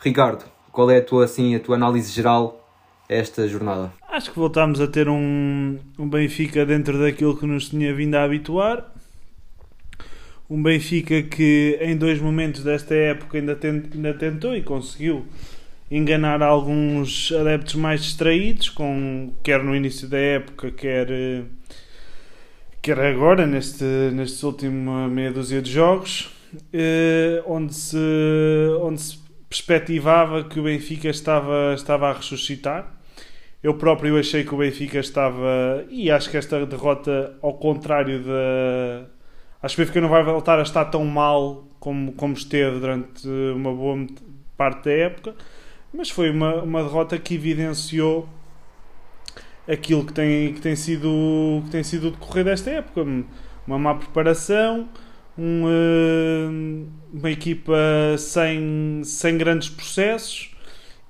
Ricardo, 0.00 0.46
qual 0.72 0.90
é 0.90 0.96
a 0.96 1.04
tua, 1.04 1.26
assim, 1.26 1.54
a 1.54 1.60
tua 1.60 1.76
análise 1.76 2.10
geral 2.10 2.66
esta 3.06 3.46
jornada? 3.46 3.92
Acho 4.08 4.30
que 4.32 4.38
voltámos 4.38 4.80
a 4.80 4.86
ter 4.86 5.10
um, 5.10 5.78
um 5.98 6.08
Benfica 6.08 6.64
dentro 6.64 6.98
daquilo 6.98 7.36
que 7.36 7.46
nos 7.46 7.68
tinha 7.68 7.94
vindo 7.94 8.14
a 8.14 8.24
habituar. 8.24 8.91
Um 10.48 10.62
Benfica 10.62 11.22
que 11.22 11.78
em 11.80 11.96
dois 11.96 12.20
momentos 12.20 12.62
desta 12.62 12.94
época 12.94 13.38
ainda, 13.38 13.58
ainda 13.62 14.14
tentou 14.14 14.54
e 14.54 14.62
conseguiu 14.62 15.26
enganar 15.90 16.42
alguns 16.42 17.30
adeptos 17.32 17.74
mais 17.74 18.02
distraídos, 18.02 18.70
com, 18.70 19.32
quer 19.42 19.62
no 19.62 19.76
início 19.76 20.08
da 20.08 20.18
época, 20.18 20.70
quer, 20.70 21.08
quer 22.80 22.98
agora, 22.98 23.46
neste, 23.46 23.84
nestes 24.12 24.42
últimos 24.42 25.10
meia 25.10 25.30
dúzia 25.30 25.60
de 25.60 25.70
jogos, 25.70 26.30
eh, 26.72 27.42
onde, 27.46 27.74
se, 27.74 27.96
onde 28.80 29.00
se 29.00 29.18
perspectivava 29.48 30.44
que 30.44 30.58
o 30.58 30.62
Benfica 30.62 31.08
estava, 31.08 31.74
estava 31.74 32.08
a 32.08 32.12
ressuscitar. 32.14 32.90
Eu 33.62 33.74
próprio 33.74 34.18
achei 34.18 34.44
que 34.44 34.54
o 34.54 34.58
Benfica 34.58 34.98
estava. 34.98 35.84
E 35.88 36.10
acho 36.10 36.30
que 36.30 36.36
esta 36.36 36.64
derrota, 36.66 37.36
ao 37.42 37.54
contrário 37.54 38.20
da. 38.24 39.06
Acho 39.62 39.76
que 39.76 39.82
o 39.82 39.84
Benfica 39.84 40.00
não 40.00 40.08
vai 40.08 40.24
voltar 40.24 40.58
a 40.58 40.62
estar 40.62 40.86
tão 40.86 41.04
mal 41.04 41.64
como, 41.78 42.12
como 42.12 42.34
esteve 42.34 42.80
durante 42.80 43.28
uma 43.28 43.72
boa 43.72 44.06
parte 44.56 44.84
da 44.84 44.92
época, 44.92 45.34
mas 45.94 46.10
foi 46.10 46.30
uma, 46.30 46.62
uma 46.62 46.82
derrota 46.82 47.18
que 47.18 47.34
evidenciou 47.34 48.28
aquilo 49.68 50.04
que 50.04 50.12
tem, 50.12 50.54
que 50.54 50.60
tem, 50.60 50.74
sido, 50.74 51.62
que 51.64 51.70
tem 51.70 51.82
sido 51.82 52.10
decorrer 52.10 52.44
desta 52.44 52.70
época. 52.70 53.02
Uma 53.66 53.78
má 53.78 53.94
preparação, 53.94 54.88
um, 55.38 55.64
eh, 55.68 56.86
uma 57.12 57.30
equipa 57.30 57.76
sem, 58.18 59.02
sem 59.04 59.38
grandes 59.38 59.68
processos 59.68 60.50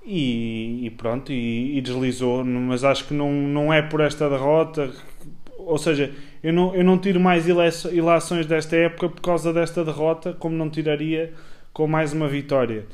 e, 0.05 0.87
e 0.87 0.91
pronto, 0.91 1.33
e, 1.33 1.79
e, 1.79 1.81
deslizou. 1.81 2.45
Mas 2.45 2.85
acho 2.85 3.07
que 3.07 3.15
não, 3.15 3.33
não 3.33 3.73
é 3.73 3.81
por 3.81 4.01
esta 4.01 4.29
derrota. 4.29 4.91
Ou 5.59 5.79
seja, 5.79 6.13
eu 6.43 6.53
não, 6.53 6.75
eu 6.75 6.83
não 6.83 6.99
tiro 6.99 7.21
mais 7.21 7.47
ilações 7.47 8.47
desta 8.47 8.77
época 8.77 9.09
por 9.09 9.21
causa 9.21 9.53
desta 9.53 9.85
derrota, 9.85 10.33
como 10.33 10.57
não 10.57 10.69
tiraria 10.69 11.33
com 11.73 11.87
mais 11.87 12.13
uma 12.13 12.29
vitória. 12.29 12.85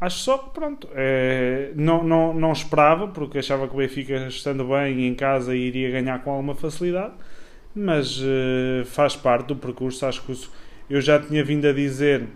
Acho 0.00 0.18
só 0.18 0.38
que, 0.38 0.50
pronto, 0.50 0.88
é, 0.94 1.72
não, 1.74 2.04
não, 2.04 2.34
não 2.34 2.52
esperava, 2.52 3.08
porque 3.08 3.38
achava 3.38 3.66
que 3.66 3.74
o 3.74 3.78
Benfica, 3.78 4.26
estando 4.28 4.64
bem 4.64 5.06
em 5.06 5.14
casa, 5.14 5.54
iria 5.54 5.90
ganhar 5.90 6.22
com 6.22 6.30
alguma 6.30 6.54
facilidade, 6.54 7.14
mas 7.74 8.18
uh, 8.20 8.84
faz 8.84 9.16
parte 9.16 9.48
do 9.48 9.56
percurso. 9.56 10.04
Acho 10.04 10.22
que 10.22 10.34
eu 10.90 11.00
já 11.00 11.18
tinha 11.18 11.42
vindo 11.42 11.66
a 11.66 11.72
dizer, 11.72 12.26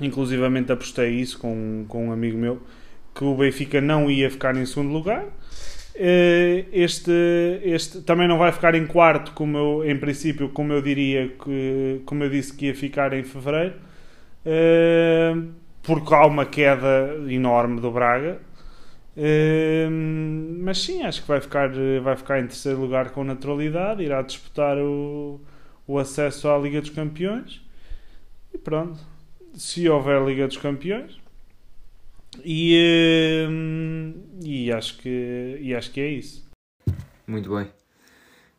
inclusivamente 0.00 0.72
apostei 0.72 1.10
isso 1.10 1.38
com, 1.38 1.84
com 1.86 2.08
um 2.08 2.12
amigo 2.12 2.38
meu, 2.38 2.62
que 3.14 3.24
o 3.24 3.34
Benfica 3.34 3.80
não 3.80 4.10
ia 4.10 4.30
ficar 4.30 4.56
em 4.56 4.64
segundo 4.64 4.90
lugar. 4.92 5.26
Eh, 6.00 6.66
este, 6.72 7.10
este 7.64 8.02
também 8.02 8.28
não 8.28 8.38
vai 8.38 8.52
ficar 8.52 8.74
em 8.76 8.86
quarto, 8.86 9.32
como 9.32 9.58
eu, 9.58 9.84
em 9.90 9.98
princípio, 9.98 10.48
como 10.50 10.72
eu 10.72 10.80
diria, 10.80 11.28
que, 11.28 12.02
como 12.06 12.22
eu 12.22 12.30
disse 12.30 12.54
que 12.56 12.66
ia 12.66 12.74
ficar 12.74 13.12
em 13.12 13.24
fevereiro, 13.24 13.74
eh, 14.46 15.34
porque 15.82 16.14
há 16.14 16.24
uma 16.26 16.46
queda 16.46 17.16
enorme 17.28 17.80
do 17.80 17.90
Braga. 17.90 18.40
Eh, 19.16 19.88
mas 19.90 20.78
sim, 20.82 21.02
acho 21.02 21.22
que 21.22 21.28
vai 21.28 21.40
ficar, 21.40 21.70
vai 22.02 22.16
ficar 22.16 22.38
em 22.40 22.46
terceiro 22.46 22.80
lugar 22.80 23.10
com 23.10 23.24
naturalidade, 23.24 24.02
irá 24.02 24.22
disputar 24.22 24.78
o, 24.78 25.40
o 25.86 25.98
acesso 25.98 26.48
à 26.48 26.58
Liga 26.58 26.80
dos 26.80 26.90
Campeões 26.90 27.60
e 28.54 28.58
pronto. 28.58 29.00
Se 29.54 29.88
houver 29.88 30.22
Liga 30.24 30.46
dos 30.46 30.58
Campeões, 30.58 31.18
e, 32.44 33.46
hum, 33.48 34.14
e, 34.42 34.72
acho 34.72 34.98
que, 34.98 35.58
e 35.60 35.74
acho 35.74 35.90
que 35.90 36.00
é 36.00 36.08
isso. 36.08 36.44
Muito 37.26 37.54
bem. 37.54 37.66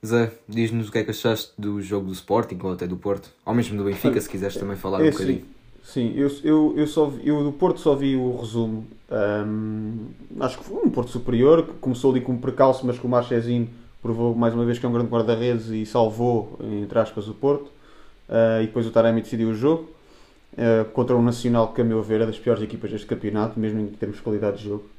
Zé, 0.06 0.32
diz-nos 0.48 0.88
o 0.88 0.92
que 0.92 1.00
é 1.00 1.04
que 1.04 1.12
achaste 1.12 1.52
do 1.58 1.82
jogo 1.82 2.08
do 2.08 2.14
Sporting 2.14 2.58
ou 2.64 2.72
até 2.72 2.88
do 2.88 2.96
Porto, 2.96 3.30
ou 3.46 3.54
mesmo 3.54 3.78
do 3.78 3.84
Benfica, 3.84 4.20
se 4.22 4.30
quiseres 4.30 4.56
também 4.56 4.78
falar 4.78 5.04
é, 5.04 5.10
um 5.10 5.12
bocadinho. 5.12 5.46
Sim, 5.84 6.14
sim 6.14 6.14
eu, 6.16 6.32
eu, 6.44 6.74
eu, 6.78 6.88
só 6.88 7.08
vi, 7.08 7.28
eu 7.28 7.44
do 7.44 7.52
Porto 7.52 7.80
só 7.80 7.96
vi 7.96 8.16
o 8.16 8.38
resumo. 8.38 8.88
Um, 9.12 10.08
acho 10.40 10.58
que 10.58 10.64
foi 10.64 10.78
um 10.84 10.90
Porto 10.90 11.12
superior, 11.12 11.66
que 11.66 11.74
começou 11.74 12.12
ali 12.12 12.22
com 12.22 12.32
um 12.34 12.38
precalço, 12.38 12.86
mas 12.86 12.98
com 12.98 13.08
o 13.08 13.12
Marchezinho 13.12 13.70
provou 14.02 14.34
mais 14.34 14.54
uma 14.54 14.64
vez 14.64 14.80
que 14.80 14.86
é 14.86 14.90
um 14.90 14.94
grande 14.94 15.10
guarda-redes 15.10 15.68
e 15.68 15.86
salvou, 15.86 16.58
entre 16.82 16.98
aspas, 16.98 17.28
o 17.28 17.34
Porto. 17.34 17.66
Uh, 18.30 18.62
e 18.62 18.68
depois 18.68 18.86
o 18.86 18.92
Taremi 18.92 19.22
decidiu 19.22 19.50
o 19.50 19.56
jogo. 19.56 19.90
Uh, 20.54 20.84
contra 20.92 21.16
um 21.16 21.22
Nacional 21.22 21.74
que, 21.74 21.82
a 21.82 21.84
meu 21.84 22.02
ver, 22.02 22.22
é 22.22 22.26
das 22.26 22.38
piores 22.38 22.62
equipas 22.62 22.92
deste 22.92 23.08
campeonato, 23.08 23.60
mesmo 23.60 23.80
em 23.80 23.88
termos 23.88 24.18
de 24.18 24.24
qualidade 24.24 24.58
de 24.58 24.66
jogo. 24.66 24.90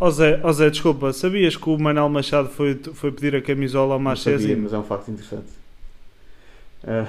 Oh 0.00 0.10
Zé, 0.10 0.40
oh 0.42 0.52
Zé, 0.52 0.70
desculpa, 0.70 1.12
sabias 1.12 1.56
que 1.56 1.68
o 1.68 1.78
Manel 1.78 2.08
Machado 2.08 2.48
foi, 2.48 2.74
foi 2.94 3.12
pedir 3.12 3.36
a 3.36 3.42
camisola 3.42 3.92
ao 3.92 4.00
Marchesi? 4.00 4.48
Sabia, 4.48 4.56
mas 4.56 4.72
é 4.72 4.78
um 4.78 4.82
facto 4.82 5.10
interessante. 5.10 5.48
Uh, 6.82 7.06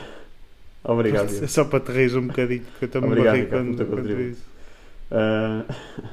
obrigado. 0.83 1.31
É 1.41 1.47
só 1.47 1.63
para 1.63 1.79
te 1.79 1.91
rir 1.93 2.15
um 2.17 2.27
bocadinho, 2.27 2.63
porque 2.63 2.85
eu 2.85 2.89
também 2.89 3.11
obrigado, 3.11 3.35
rir 3.35 3.47
quando, 3.47 3.85
quando 3.85 4.21
isso. 4.21 4.43
Uh, 5.09 6.03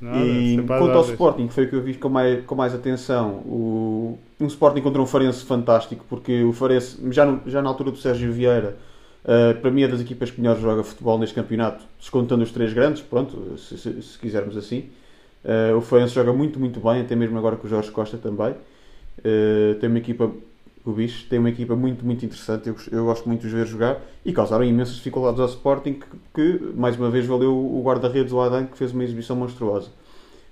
Nada, 0.00 0.18
e 0.18 0.62
quanto 0.66 0.90
ao 0.90 1.02
Sporting, 1.04 1.48
que 1.48 1.54
foi 1.54 1.64
o 1.64 1.68
que 1.68 1.76
eu 1.76 1.82
vi 1.82 1.94
com 1.94 2.08
mais, 2.08 2.44
com 2.44 2.54
mais 2.54 2.74
atenção, 2.74 3.32
o, 3.44 4.18
um 4.38 4.46
Sporting 4.46 4.80
contra 4.80 5.00
um 5.00 5.06
Farense 5.06 5.44
fantástico, 5.44 6.04
porque 6.08 6.42
o 6.42 6.52
Farense, 6.52 6.98
já, 7.10 7.26
no, 7.26 7.40
já 7.46 7.60
na 7.60 7.68
altura 7.68 7.90
do 7.90 7.98
Sérgio 7.98 8.32
Vieira, 8.32 8.76
Uh, 9.22 9.58
para 9.60 9.70
mim 9.70 9.82
é 9.82 9.88
das 9.88 10.00
equipas 10.00 10.30
que 10.30 10.40
melhor 10.40 10.58
joga 10.58 10.82
futebol 10.82 11.18
neste 11.18 11.34
campeonato, 11.34 11.84
descontando 11.98 12.42
os 12.42 12.50
três 12.50 12.72
grandes, 12.72 13.02
pronto, 13.02 13.58
se, 13.58 13.76
se, 13.76 14.02
se 14.02 14.18
quisermos 14.18 14.56
assim. 14.56 14.88
Uh, 15.44 15.76
o 15.76 15.80
Farense 15.80 16.14
joga 16.14 16.32
muito, 16.32 16.58
muito 16.58 16.80
bem, 16.80 17.02
até 17.02 17.14
mesmo 17.14 17.36
agora 17.36 17.56
com 17.56 17.66
o 17.66 17.70
Jorge 17.70 17.90
Costa 17.90 18.16
também. 18.16 18.54
Uh, 19.18 19.74
tem 19.78 19.90
uma 19.90 19.98
equipa, 19.98 20.30
o 20.84 20.92
Bicho, 20.92 21.26
tem 21.28 21.38
uma 21.38 21.50
equipa 21.50 21.76
muito, 21.76 22.04
muito 22.04 22.24
interessante, 22.24 22.68
eu, 22.68 22.76
eu 22.90 23.04
gosto 23.04 23.28
muito 23.28 23.42
de 23.42 23.48
os 23.48 23.52
ver 23.52 23.66
jogar 23.66 24.00
e 24.24 24.32
causaram 24.32 24.64
imensas 24.64 24.94
dificuldades 24.96 25.38
ao 25.38 25.46
Sporting, 25.46 26.00
que, 26.34 26.58
que 26.58 26.64
mais 26.74 26.96
uma 26.96 27.10
vez 27.10 27.26
valeu 27.26 27.54
o 27.54 27.82
guarda-redes, 27.84 28.32
o 28.32 28.40
Adam, 28.40 28.66
que 28.66 28.78
fez 28.78 28.92
uma 28.92 29.04
exibição 29.04 29.36
monstruosa. 29.36 29.88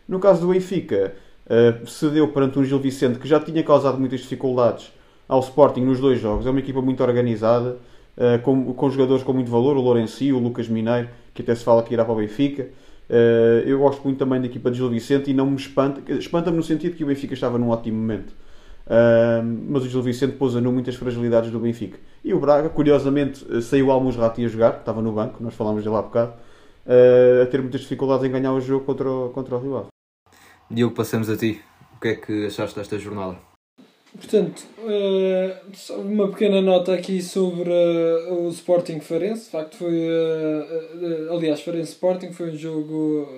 No 0.06 0.18
caso 0.20 0.42
do 0.42 0.52
Benfica, 0.52 1.14
cedeu 1.86 2.28
perante 2.28 2.58
um 2.58 2.64
Gil 2.64 2.78
Vicente 2.78 3.18
que 3.18 3.28
já 3.28 3.40
tinha 3.40 3.62
causado 3.62 3.98
muitas 3.98 4.20
dificuldades 4.20 4.90
ao 5.26 5.40
Sporting 5.40 5.80
nos 5.80 6.00
dois 6.00 6.18
jogos, 6.20 6.46
é 6.46 6.50
uma 6.50 6.60
equipa 6.60 6.80
muito 6.80 7.02
organizada. 7.02 7.76
Uh, 8.18 8.42
com, 8.42 8.74
com, 8.74 8.90
jogadores 8.90 9.22
com 9.22 9.32
muito 9.32 9.48
valor, 9.48 9.76
o 9.76 9.80
Lourenço, 9.80 10.24
o 10.34 10.40
Lucas 10.40 10.68
Mineiro, 10.68 11.08
que 11.32 11.40
até 11.40 11.54
se 11.54 11.62
fala 11.62 11.84
que 11.84 11.94
irá 11.94 12.04
para 12.04 12.14
o 12.14 12.16
Benfica. 12.16 12.68
Uh, 13.08 13.62
eu 13.64 13.78
gosto 13.78 14.02
muito 14.02 14.18
também 14.18 14.40
da 14.40 14.46
equipa 14.46 14.72
de 14.72 14.78
Gil 14.78 14.90
Vicente 14.90 15.30
e 15.30 15.34
não 15.34 15.46
me 15.46 15.56
espanta, 15.56 16.12
espanta-me 16.12 16.56
no 16.56 16.62
sentido 16.64 16.96
que 16.96 17.04
o 17.04 17.06
Benfica 17.06 17.34
estava 17.34 17.56
num 17.58 17.68
ótimo 17.68 17.96
momento. 17.96 18.32
Uh, 18.86 19.44
mas 19.68 19.84
o 19.84 19.88
Gil 19.88 20.02
Vicente 20.02 20.32
pôs 20.32 20.56
a 20.56 20.60
nu 20.60 20.72
muitas 20.72 20.96
fragilidades 20.96 21.52
do 21.52 21.60
Benfica. 21.60 21.96
E 22.24 22.34
o 22.34 22.40
Braga, 22.40 22.68
curiosamente, 22.68 23.62
saiu 23.62 23.86
o 23.86 23.92
Almus 23.92 24.16
Rato 24.16 24.40
a 24.40 24.48
jogar, 24.48 24.78
estava 24.80 25.00
no 25.00 25.12
banco, 25.12 25.40
nós 25.40 25.54
falámos 25.54 25.84
dele 25.84 25.94
há 25.94 26.02
bocado, 26.02 26.32
a 27.42 27.46
ter 27.46 27.62
muitas 27.62 27.82
dificuldades 27.82 28.24
em 28.24 28.32
ganhar 28.32 28.52
o 28.52 28.60
jogo 28.60 28.84
contra 28.84 29.08
o, 29.08 29.28
contra 29.30 29.54
o 29.54 29.60
Rio 29.60 29.76
Ave. 29.76 29.88
Diogo, 30.68 30.94
passamos 30.94 31.30
a 31.30 31.36
ti. 31.36 31.60
O 31.96 32.00
que 32.00 32.08
é 32.08 32.14
que 32.16 32.46
achaste 32.46 32.76
desta 32.76 32.98
jornada? 32.98 33.36
Portanto, 34.16 34.64
uh, 34.78 35.92
uma 36.00 36.28
pequena 36.28 36.62
nota 36.62 36.94
aqui 36.94 37.22
sobre 37.22 37.70
uh, 37.70 38.46
o 38.46 38.48
Sporting 38.48 39.00
Farense. 39.00 39.44
De 39.44 39.50
facto, 39.50 39.76
foi. 39.76 40.08
Uh, 40.08 41.32
aliás, 41.32 41.60
Farense 41.60 41.92
Sporting 41.92 42.32
foi 42.32 42.50
um 42.50 42.56
jogo 42.56 43.28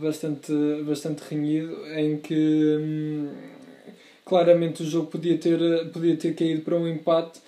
bastante, 0.00 0.52
bastante 0.84 1.22
renhido 1.28 1.76
em 1.94 2.16
que 2.16 2.76
um, 2.80 3.28
claramente 4.24 4.82
o 4.82 4.86
jogo 4.86 5.08
podia 5.08 5.36
ter, 5.36 5.58
podia 5.92 6.16
ter 6.16 6.34
caído 6.34 6.62
para 6.62 6.76
um 6.76 6.88
empate. 6.88 7.40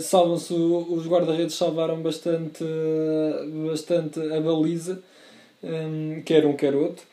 Salvam-se 0.00 0.52
os 0.52 1.06
guarda-redes, 1.06 1.54
salvaram 1.54 2.02
bastante, 2.02 2.64
bastante 3.70 4.18
a 4.18 4.40
baliza, 4.40 5.00
um, 5.62 6.22
quer 6.22 6.44
um, 6.44 6.56
quer 6.56 6.74
outro 6.74 7.06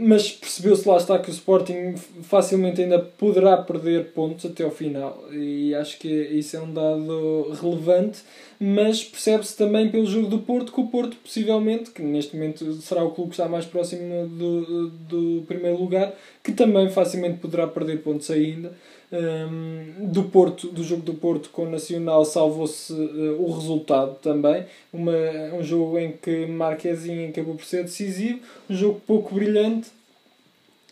mas 0.00 0.30
percebeu-se 0.30 0.88
lá 0.88 0.96
está 0.96 1.18
que 1.18 1.28
o 1.28 1.32
Sporting 1.32 1.96
facilmente 2.22 2.80
ainda 2.80 3.00
poderá 3.00 3.56
perder 3.56 4.12
pontos 4.12 4.46
até 4.46 4.62
ao 4.62 4.70
final. 4.70 5.24
E 5.32 5.74
acho 5.74 5.98
que 5.98 6.08
isso 6.08 6.56
é 6.56 6.60
um 6.60 6.72
dado 6.72 7.50
relevante 7.60 8.22
mas 8.58 9.04
percebe-se 9.04 9.56
também 9.56 9.90
pelo 9.90 10.06
jogo 10.06 10.28
do 10.28 10.38
Porto 10.38 10.72
que 10.72 10.80
o 10.80 10.86
Porto 10.86 11.16
possivelmente, 11.16 11.90
que 11.90 12.02
neste 12.02 12.34
momento 12.34 12.72
será 12.74 13.04
o 13.04 13.10
clube 13.10 13.30
que 13.30 13.34
está 13.34 13.48
mais 13.48 13.66
próximo 13.66 14.28
do, 14.28 14.88
do 14.90 15.44
primeiro 15.46 15.76
lugar, 15.78 16.14
que 16.42 16.52
também 16.52 16.88
facilmente 16.88 17.38
poderá 17.38 17.66
perder 17.66 18.02
pontos 18.02 18.30
ainda 18.30 18.74
um, 19.12 20.08
do 20.08 20.24
Porto, 20.24 20.68
do 20.68 20.82
jogo 20.82 21.02
do 21.02 21.14
Porto 21.14 21.50
com 21.50 21.64
o 21.64 21.70
Nacional, 21.70 22.24
salvou-se 22.24 22.92
uh, 22.92 23.42
o 23.42 23.52
resultado 23.52 24.16
também. 24.16 24.64
Uma, 24.92 25.12
um 25.54 25.62
jogo 25.62 25.98
em 25.98 26.12
que 26.12 26.46
Marquezinho 26.46 27.28
acabou 27.28 27.54
por 27.54 27.64
ser 27.64 27.84
decisivo, 27.84 28.40
um 28.68 28.74
jogo 28.74 29.00
pouco 29.06 29.34
brilhante 29.34 29.90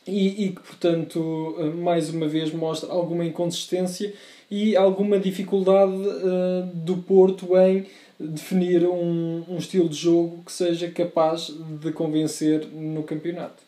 e, 0.07 0.47
e 0.47 0.49
que, 0.51 0.61
portanto, 0.61 1.19
uh, 1.19 1.75
mais 1.77 2.11
uma 2.11 2.29
vez 2.29 2.53
mostra 2.53 2.91
alguma 2.91 3.25
inconsistência 3.25 4.13
e 4.51 4.77
alguma 4.77 5.19
dificuldade 5.19 5.93
uh, 5.93 6.67
do 6.75 6.99
Porto 6.99 7.57
em 7.57 7.87
definir 8.21 8.87
um, 8.87 9.45
um 9.49 9.57
estilo 9.57 9.89
de 9.89 9.97
jogo 9.97 10.43
que 10.45 10.53
seja 10.53 10.91
capaz 10.91 11.53
de 11.81 11.91
convencer 11.93 12.67
no 12.69 13.03
campeonato. 13.03 13.62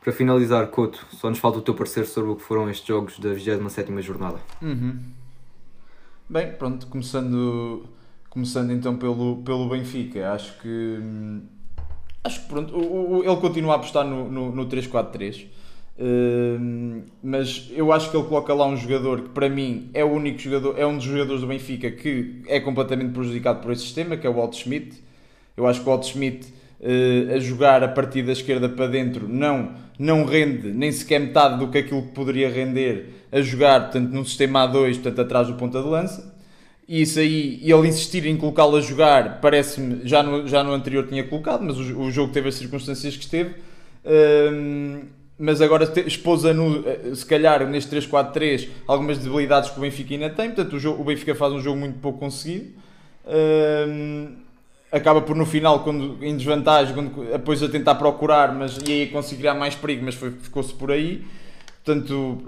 Para 0.00 0.12
finalizar, 0.14 0.66
Couto, 0.68 1.06
só 1.12 1.28
nos 1.28 1.38
falta 1.38 1.58
o 1.58 1.62
teu 1.62 1.74
parecer 1.74 2.06
sobre 2.06 2.30
o 2.30 2.36
que 2.36 2.42
foram 2.42 2.70
estes 2.70 2.86
jogos 2.86 3.18
da 3.18 3.34
27 3.34 4.00
jornada. 4.00 4.38
Uhum. 4.62 4.98
Bem, 6.26 6.52
pronto, 6.52 6.86
começando, 6.86 7.84
começando 8.30 8.72
então 8.72 8.96
pelo, 8.96 9.42
pelo 9.42 9.68
Benfica, 9.68 10.32
acho 10.32 10.58
que 10.60 10.98
acho 12.24 12.40
que 12.40 12.48
pronto, 12.48 12.74
o, 12.74 13.18
o, 13.18 13.24
ele 13.24 13.36
continua 13.40 13.74
a 13.74 13.76
apostar 13.76 14.06
no, 14.06 14.30
no, 14.30 14.54
no 14.54 14.66
3-4-3. 14.66 15.46
Uh, 15.98 17.02
mas 17.22 17.68
eu 17.72 17.92
acho 17.92 18.10
que 18.10 18.16
ele 18.16 18.26
coloca 18.26 18.54
lá 18.54 18.66
um 18.66 18.76
jogador 18.76 19.20
que 19.20 19.28
para 19.28 19.50
mim 19.50 19.90
é 19.92 20.02
o 20.02 20.08
único 20.08 20.38
jogador, 20.38 20.78
é 20.78 20.86
um 20.86 20.96
dos 20.96 21.04
jogadores 21.04 21.42
do 21.42 21.46
Benfica 21.46 21.90
que 21.90 22.40
é 22.46 22.58
completamente 22.58 23.12
prejudicado 23.12 23.60
por 23.60 23.70
esse 23.70 23.82
sistema, 23.82 24.16
que 24.16 24.26
é 24.26 24.30
o 24.30 24.32
Walt 24.32 24.54
Schmidt. 24.54 25.02
Eu 25.54 25.66
acho 25.66 25.80
que 25.80 25.86
o 25.86 25.90
Walt 25.90 26.06
Schmidt 26.06 26.46
a 27.34 27.38
jogar 27.38 27.82
a 27.84 27.88
partir 27.88 28.22
da 28.22 28.32
esquerda 28.32 28.68
para 28.68 28.86
dentro 28.86 29.28
não, 29.28 29.74
não 29.98 30.24
rende 30.24 30.68
nem 30.68 30.90
sequer 30.90 31.20
metade 31.20 31.58
do 31.58 31.68
que 31.68 31.78
aquilo 31.78 32.02
que 32.02 32.12
poderia 32.12 32.48
render 32.48 33.26
a 33.30 33.40
jogar, 33.42 33.82
portanto, 33.82 34.10
num 34.10 34.24
sistema 34.24 34.66
A2, 34.66 34.94
portanto, 34.94 35.20
atrás 35.20 35.48
do 35.48 35.54
ponta 35.54 35.82
de 35.82 35.88
lança. 35.88 36.34
E 36.88 37.02
isso 37.02 37.20
aí, 37.20 37.60
ele 37.62 37.86
insistir 37.86 38.26
em 38.26 38.36
colocá-lo 38.36 38.76
a 38.76 38.80
jogar, 38.80 39.40
parece-me, 39.40 40.00
já 40.04 40.22
no, 40.22 40.48
já 40.48 40.64
no 40.64 40.72
anterior 40.72 41.06
tinha 41.06 41.22
colocado, 41.22 41.62
mas 41.62 41.78
o, 41.78 42.00
o 42.00 42.10
jogo 42.10 42.32
teve 42.32 42.48
as 42.48 42.56
circunstâncias 42.56 43.16
que 43.16 43.22
esteve. 43.22 43.50
Uh, 44.04 45.04
mas 45.38 45.62
agora 45.62 45.90
expôs 46.06 46.44
a 46.44 46.52
no, 46.52 46.86
eh, 46.86 47.14
se 47.14 47.24
calhar 47.24 47.66
neste 47.66 47.96
3-4-3 47.96 48.68
algumas 48.86 49.16
debilidades 49.16 49.70
que 49.70 49.78
o 49.78 49.80
Benfica 49.80 50.12
ainda 50.12 50.28
tem, 50.28 50.50
portanto 50.50 50.74
o, 50.74 50.78
jogo, 50.78 51.00
o 51.00 51.04
Benfica 51.04 51.34
faz 51.34 51.54
um 51.54 51.60
jogo 51.60 51.78
muito 51.78 51.98
pouco 51.98 52.18
conseguido. 52.18 52.72
Uh, 53.24 54.32
acaba 54.90 55.20
por 55.20 55.36
no 55.36 55.46
final, 55.46 55.80
quando, 55.84 56.18
em 56.22 56.36
desvantagem, 56.36 56.94
quando, 56.94 57.30
depois 57.30 57.62
a 57.62 57.68
tentar 57.68 57.94
procurar, 57.96 58.54
mas 58.54 58.78
e 58.86 58.92
aí 58.92 59.06
conseguirá 59.08 59.54
mais 59.54 59.74
perigo, 59.74 60.04
mas 60.04 60.14
ficou-se 60.14 60.74
por 60.74 60.90
aí. 60.90 61.24
Portanto, 61.84 62.42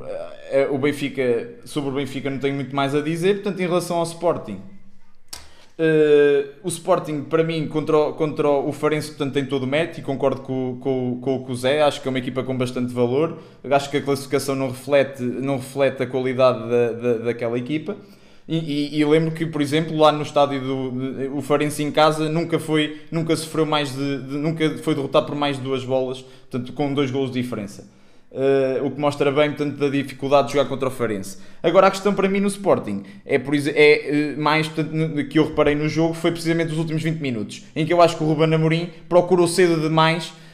eh, 0.51 0.69
o 0.71 0.79
Benfica, 0.79 1.55
sobre 1.65 1.91
o 1.91 1.95
Benfica 1.95 2.29
não 2.29 2.39
tenho 2.39 2.55
muito 2.55 2.75
mais 2.75 2.95
a 2.95 3.01
dizer. 3.01 3.37
Portanto, 3.37 3.61
em 3.61 3.67
relação 3.67 3.97
ao 3.97 4.05
Sporting, 4.05 4.61
Uh, 5.79 6.53
o 6.63 6.69
Sporting, 6.69 7.23
para 7.23 7.43
mim, 7.43 7.67
contra, 7.67 8.13
contra 8.13 8.49
o 8.49 8.71
Farense, 8.73 9.09
portanto, 9.09 9.33
tem 9.33 9.45
todo 9.47 9.63
o 9.63 9.67
mérito 9.67 10.01
e 10.01 10.03
concordo 10.03 10.43
com, 10.43 10.79
com, 10.81 11.19
com 11.21 11.51
o 11.51 11.57
Zé. 11.57 11.83
Acho 11.83 12.01
que 12.01 12.07
é 12.07 12.11
uma 12.11 12.19
equipa 12.19 12.43
com 12.43 12.57
bastante 12.57 12.93
valor. 12.93 13.39
Acho 13.69 13.91
que 13.91 13.97
a 13.97 14.03
classificação 14.03 14.55
não 14.55 14.69
reflete, 14.69 15.23
não 15.23 15.57
reflete 15.57 16.03
a 16.03 16.07
qualidade 16.07 16.69
da, 16.69 16.93
da, 16.93 17.13
daquela 17.25 17.59
equipa. 17.59 17.97
E, 18.47 18.59
e, 18.59 19.01
e, 19.01 19.05
lembro 19.05 19.31
que, 19.31 19.47
por 19.47 19.63
exemplo, 19.63 19.97
lá 19.97 20.11
no 20.11 20.23
estádio 20.23 20.61
do 20.61 21.37
o 21.37 21.43
Farense 21.43 21.83
em 21.83 21.93
casa 21.93 22.29
nunca 22.29 22.59
foi, 22.59 23.01
nunca 23.11 23.37
sofreu 23.37 23.65
mais 23.65 23.95
de, 23.95 24.19
de, 24.19 24.37
nunca 24.37 24.79
foi 24.79 24.95
derrotado 24.95 25.27
por 25.27 25.37
mais 25.37 25.57
de 25.57 25.63
duas 25.63 25.85
bolas, 25.85 26.23
portanto, 26.51 26.73
com 26.73 26.93
dois 26.93 27.11
golos 27.11 27.31
de 27.31 27.41
diferença. 27.41 27.89
Uh, 28.33 28.87
o 28.87 28.91
que 28.91 28.99
mostra 28.99 29.31
bem, 29.31 29.51
portanto, 29.51 29.77
da 29.77 29.89
dificuldade 29.91 30.49
de 30.49 30.55
jogar 30.55 30.67
contra 30.67 30.89
o 30.89 30.91
Farense. 30.91 31.37
Agora, 31.63 31.89
a 31.89 31.91
questão 31.91 32.15
para 32.15 32.29
mim 32.29 32.41
no 32.41 32.49
Sporting 32.49 33.03
é, 33.27 33.39
por, 33.39 33.55
é 33.55 34.35
uh, 34.37 34.41
mais 34.41 34.67
portanto, 34.67 35.29
que 35.29 35.39
eu 35.39 35.47
reparei 35.49 35.75
no 35.75 35.87
jogo 35.87 36.15
foi 36.15 36.33
precisamente 36.33 36.73
os 36.73 36.79
últimos 36.79 37.03
20 37.03 37.21
minutos, 37.21 37.63
em 37.77 37.85
que 37.85 37.93
eu 37.93 38.01
acho 38.01 38.17
que 38.17 38.25
o 38.25 38.27
Ruben 38.27 38.55
Amorim 38.55 38.89
procurou 39.09 39.47
cedo 39.47 39.81
demais 39.81 40.33
eh, 40.33 40.52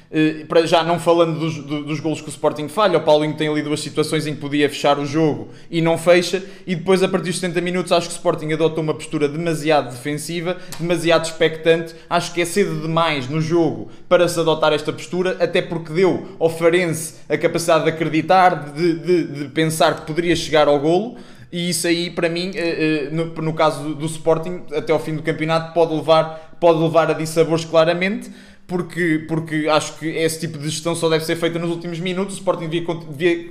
para 0.48 0.66
já 0.66 0.82
não 0.82 0.98
falando 0.98 1.38
dos, 1.38 1.58
dos 1.58 2.00
golos 2.00 2.20
que 2.20 2.28
o 2.28 2.30
Sporting 2.30 2.68
falha, 2.68 2.98
o 2.98 3.02
Paulinho 3.02 3.34
tem 3.34 3.48
ali 3.48 3.60
duas 3.60 3.80
situações 3.80 4.26
em 4.26 4.34
que 4.34 4.40
podia 4.40 4.68
fechar 4.68 4.98
o 4.98 5.04
jogo 5.04 5.48
e 5.70 5.82
não 5.82 5.98
fecha, 5.98 6.42
e 6.66 6.74
depois 6.74 7.02
a 7.02 7.08
partir 7.08 7.30
dos 7.30 7.40
70 7.40 7.60
minutos 7.60 7.92
acho 7.92 8.08
que 8.08 8.14
o 8.14 8.16
Sporting 8.16 8.52
adota 8.52 8.80
uma 8.80 8.94
postura 8.94 9.28
demasiado 9.28 9.90
defensiva, 9.90 10.56
demasiado 10.80 11.26
expectante, 11.26 11.94
acho 12.08 12.32
que 12.32 12.40
é 12.40 12.44
cedo 12.46 12.80
demais 12.80 13.28
no 13.28 13.40
jogo 13.40 13.90
para 14.08 14.26
se 14.28 14.40
adotar 14.40 14.72
esta 14.72 14.92
postura, 14.92 15.36
até 15.40 15.60
porque 15.60 15.92
deu 15.92 16.26
ao 16.38 16.48
Farense 16.48 17.16
a 17.28 17.36
capacidade 17.36 17.84
de 17.84 17.90
acreditar, 17.90 18.72
de, 18.72 18.94
de, 18.94 19.24
de 19.24 19.48
pensar 19.48 19.94
que 19.94 20.06
poderia 20.06 20.34
chegar 20.34 20.68
ao 20.68 20.80
golo, 20.80 21.16
e 21.50 21.70
isso 21.70 21.86
aí 21.86 22.10
para 22.10 22.28
mim, 22.28 22.52
eh, 22.54 23.06
eh, 23.06 23.08
no, 23.10 23.26
no 23.26 23.54
caso 23.54 23.94
do 23.94 24.06
Sporting, 24.06 24.62
até 24.74 24.92
ao 24.92 24.98
fim 24.98 25.16
do 25.16 25.22
campeonato 25.22 25.72
pode 25.72 25.94
levar, 25.94 26.56
pode 26.60 26.78
levar 26.78 27.10
a 27.10 27.14
dissabores 27.14 27.64
claramente, 27.64 28.30
porque, 28.68 29.24
porque 29.26 29.66
acho 29.66 29.98
que 29.98 30.07
esse 30.07 30.38
tipo 30.40 30.59
de 30.59 30.68
gestão 30.68 30.94
só 30.94 31.09
deve 31.09 31.24
ser 31.24 31.37
feita 31.37 31.59
nos 31.59 31.70
últimos 31.70 31.98
minutos. 31.98 32.35
O 32.35 32.38
Sporting 32.38 32.68
devia, 32.68 32.94
devia 33.11 33.50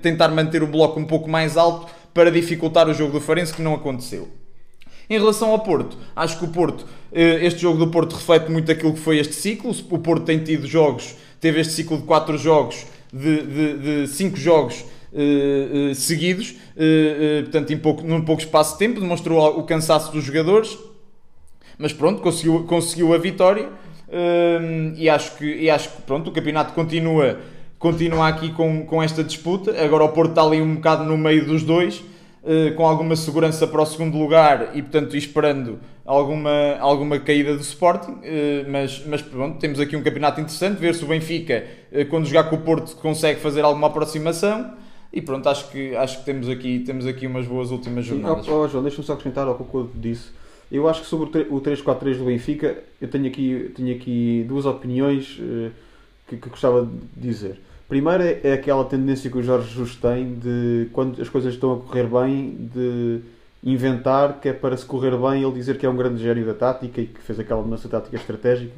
tentar 0.00 0.28
manter 0.28 0.62
o 0.62 0.68
bloco 0.68 1.00
um 1.00 1.04
pouco 1.04 1.28
mais 1.28 1.56
alto 1.56 1.92
para 2.14 2.30
dificultar 2.30 2.88
o 2.88 2.94
jogo 2.94 3.12
do 3.12 3.20
Farense, 3.20 3.52
que 3.52 3.60
não 3.60 3.74
aconteceu. 3.74 4.28
Em 5.10 5.18
relação 5.18 5.50
ao 5.50 5.58
Porto, 5.58 5.98
acho 6.14 6.38
que 6.38 6.44
o 6.44 6.48
Porto, 6.48 6.86
eh, 7.12 7.44
este 7.44 7.60
jogo 7.60 7.76
do 7.76 7.88
Porto 7.88 8.14
reflete 8.14 8.50
muito 8.50 8.70
aquilo 8.70 8.94
que 8.94 9.00
foi 9.00 9.18
este 9.18 9.34
ciclo. 9.34 9.74
O 9.90 9.98
Porto 9.98 10.24
tem 10.24 10.38
tido 10.38 10.64
jogos, 10.64 11.16
teve 11.40 11.60
este 11.60 11.72
ciclo 11.72 11.98
de 11.98 12.04
4 12.04 12.38
jogos, 12.38 12.86
de 13.12 14.06
5 14.06 14.36
jogos 14.36 14.84
uh, 15.12 15.90
uh, 15.90 15.94
seguidos, 15.94 16.54
portanto, 17.42 17.72
em 17.72 17.78
pouco, 17.78 18.02
num 18.02 18.24
pouco 18.24 18.42
espaço 18.42 18.74
de 18.74 18.78
tempo, 18.78 19.00
demonstrou 19.00 19.58
o 19.58 19.64
cansaço 19.64 20.10
dos 20.10 20.24
jogadores, 20.24 20.78
mas 21.76 21.92
pronto, 21.92 22.22
conseguiu, 22.22 22.64
conseguiu 22.64 23.12
a 23.12 23.18
vitória 23.18 23.68
e, 24.96 25.08
acho 25.08 25.36
que, 25.36 25.44
e 25.44 25.70
acho 25.70 25.90
que 25.90 26.02
pronto, 26.02 26.30
o 26.30 26.32
campeonato 26.32 26.72
continua, 26.72 27.38
continua 27.78 28.28
aqui 28.28 28.50
com, 28.52 28.86
com 28.86 29.02
esta 29.02 29.24
disputa. 29.24 29.74
Agora 29.82 30.04
o 30.04 30.08
Porto 30.10 30.30
está 30.30 30.42
ali 30.42 30.60
um 30.60 30.76
bocado 30.76 31.04
no 31.04 31.18
meio 31.18 31.44
dos 31.44 31.62
dois, 31.62 31.98
uh, 32.42 32.74
com 32.76 32.86
alguma 32.86 33.16
segurança 33.16 33.66
para 33.66 33.82
o 33.82 33.86
segundo 33.86 34.16
lugar 34.16 34.70
e, 34.74 34.82
portanto, 34.82 35.16
esperando 35.16 35.78
alguma, 36.04 36.76
alguma 36.78 37.18
caída 37.18 37.54
do 37.54 37.62
Sporting. 37.62 38.12
Uh, 38.12 38.70
mas, 38.70 39.02
mas 39.06 39.22
pronto, 39.22 39.58
temos 39.58 39.80
aqui 39.80 39.96
um 39.96 40.02
campeonato 40.02 40.40
interessante. 40.40 40.78
Ver 40.78 40.94
se 40.94 41.04
o 41.04 41.08
Benfica, 41.08 41.64
uh, 41.92 42.06
quando 42.06 42.26
jogar 42.26 42.44
com 42.44 42.56
o 42.56 42.60
Porto, 42.60 42.96
consegue 42.96 43.40
fazer 43.40 43.62
alguma 43.62 43.88
aproximação. 43.88 44.72
E 45.12 45.22
pronto, 45.22 45.48
acho 45.48 45.70
que, 45.70 45.94
acho 45.94 46.18
que 46.18 46.24
temos, 46.24 46.48
aqui, 46.48 46.80
temos 46.80 47.06
aqui 47.06 47.26
umas 47.26 47.46
boas 47.46 47.70
últimas 47.70 48.04
jornadas. 48.04 48.48
Oh, 48.48 48.64
oh, 48.64 48.68
João, 48.68 48.82
deixa-me 48.82 49.04
só 49.04 49.12
acrescentar 49.12 49.46
ao 49.46 49.54
que 49.54 49.74
eu 49.74 49.90
disse 49.94 50.43
eu 50.70 50.88
acho 50.88 51.02
que 51.02 51.06
sobre 51.06 51.42
o 51.50 51.60
3-4-3 51.60 52.18
do 52.18 52.24
Benfica, 52.24 52.76
eu 53.00 53.08
tenho 53.08 53.26
aqui, 53.26 53.72
tenho 53.74 53.94
aqui 53.94 54.44
duas 54.48 54.66
opiniões 54.66 55.38
uh, 55.38 55.70
que, 56.26 56.36
que, 56.36 56.48
gostava 56.48 56.84
de 56.84 56.90
dizer. 57.16 57.60
Primeiro 57.88 58.22
é, 58.42 58.54
aquela 58.54 58.84
tendência 58.84 59.30
que 59.30 59.38
o 59.38 59.42
Jorge 59.42 59.68
Jesus 59.68 59.96
tem 59.96 60.34
de, 60.34 60.88
quando 60.92 61.20
as 61.20 61.28
coisas 61.28 61.54
estão 61.54 61.74
a 61.74 61.76
correr 61.80 62.06
bem, 62.06 62.68
de 62.74 63.20
inventar 63.62 64.40
que 64.40 64.48
é 64.48 64.52
para 64.52 64.76
se 64.76 64.84
correr 64.84 65.16
bem 65.16 65.42
ele 65.42 65.52
dizer 65.52 65.78
que 65.78 65.86
é 65.86 65.88
um 65.88 65.96
grande 65.96 66.22
gênio 66.22 66.44
da 66.44 66.54
tática 66.54 67.00
e 67.00 67.06
que 67.06 67.20
fez 67.20 67.38
aquela 67.38 67.62
mudança 67.62 67.88
tática 67.88 68.16
estratégica 68.16 68.74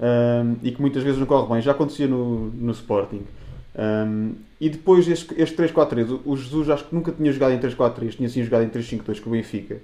um, 0.00 0.56
e 0.62 0.70
que 0.70 0.80
muitas 0.80 1.02
vezes 1.02 1.18
não 1.18 1.26
corre 1.26 1.52
bem. 1.52 1.62
Já 1.62 1.72
acontecia 1.72 2.06
no, 2.06 2.50
no 2.50 2.72
Sporting. 2.72 3.22
Um, 3.76 4.34
e 4.60 4.68
depois 4.68 5.06
este, 5.06 5.40
este 5.40 5.56
3-4-3, 5.56 6.20
o 6.24 6.36
Jesus 6.36 6.68
acho 6.68 6.84
que 6.84 6.94
nunca 6.94 7.12
tinha 7.12 7.30
jogado 7.30 7.52
em 7.52 7.58
3-4-3, 7.58 8.16
tinha 8.16 8.28
sim 8.28 8.42
jogado 8.42 8.64
em 8.64 8.68
3-5-2 8.68 9.20
com 9.20 9.30
o 9.30 9.32
Benfica 9.32 9.80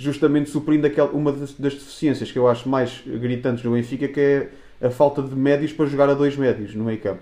justamente 0.00 0.50
suprindo 0.50 0.86
aquela, 0.86 1.10
uma 1.10 1.32
das, 1.32 1.52
das, 1.52 1.74
deficiências 1.74 2.32
que 2.32 2.38
eu 2.38 2.48
acho 2.48 2.68
mais 2.68 3.02
gritantes 3.06 3.62
no 3.62 3.72
Benfica, 3.72 4.08
que 4.08 4.20
é 4.20 4.50
a 4.82 4.90
falta 4.90 5.22
de 5.22 5.34
médios 5.34 5.72
para 5.72 5.86
jogar 5.86 6.08
a 6.08 6.14
dois 6.14 6.36
médios 6.36 6.74
no 6.74 6.84
meio 6.84 6.98
campo. 6.98 7.20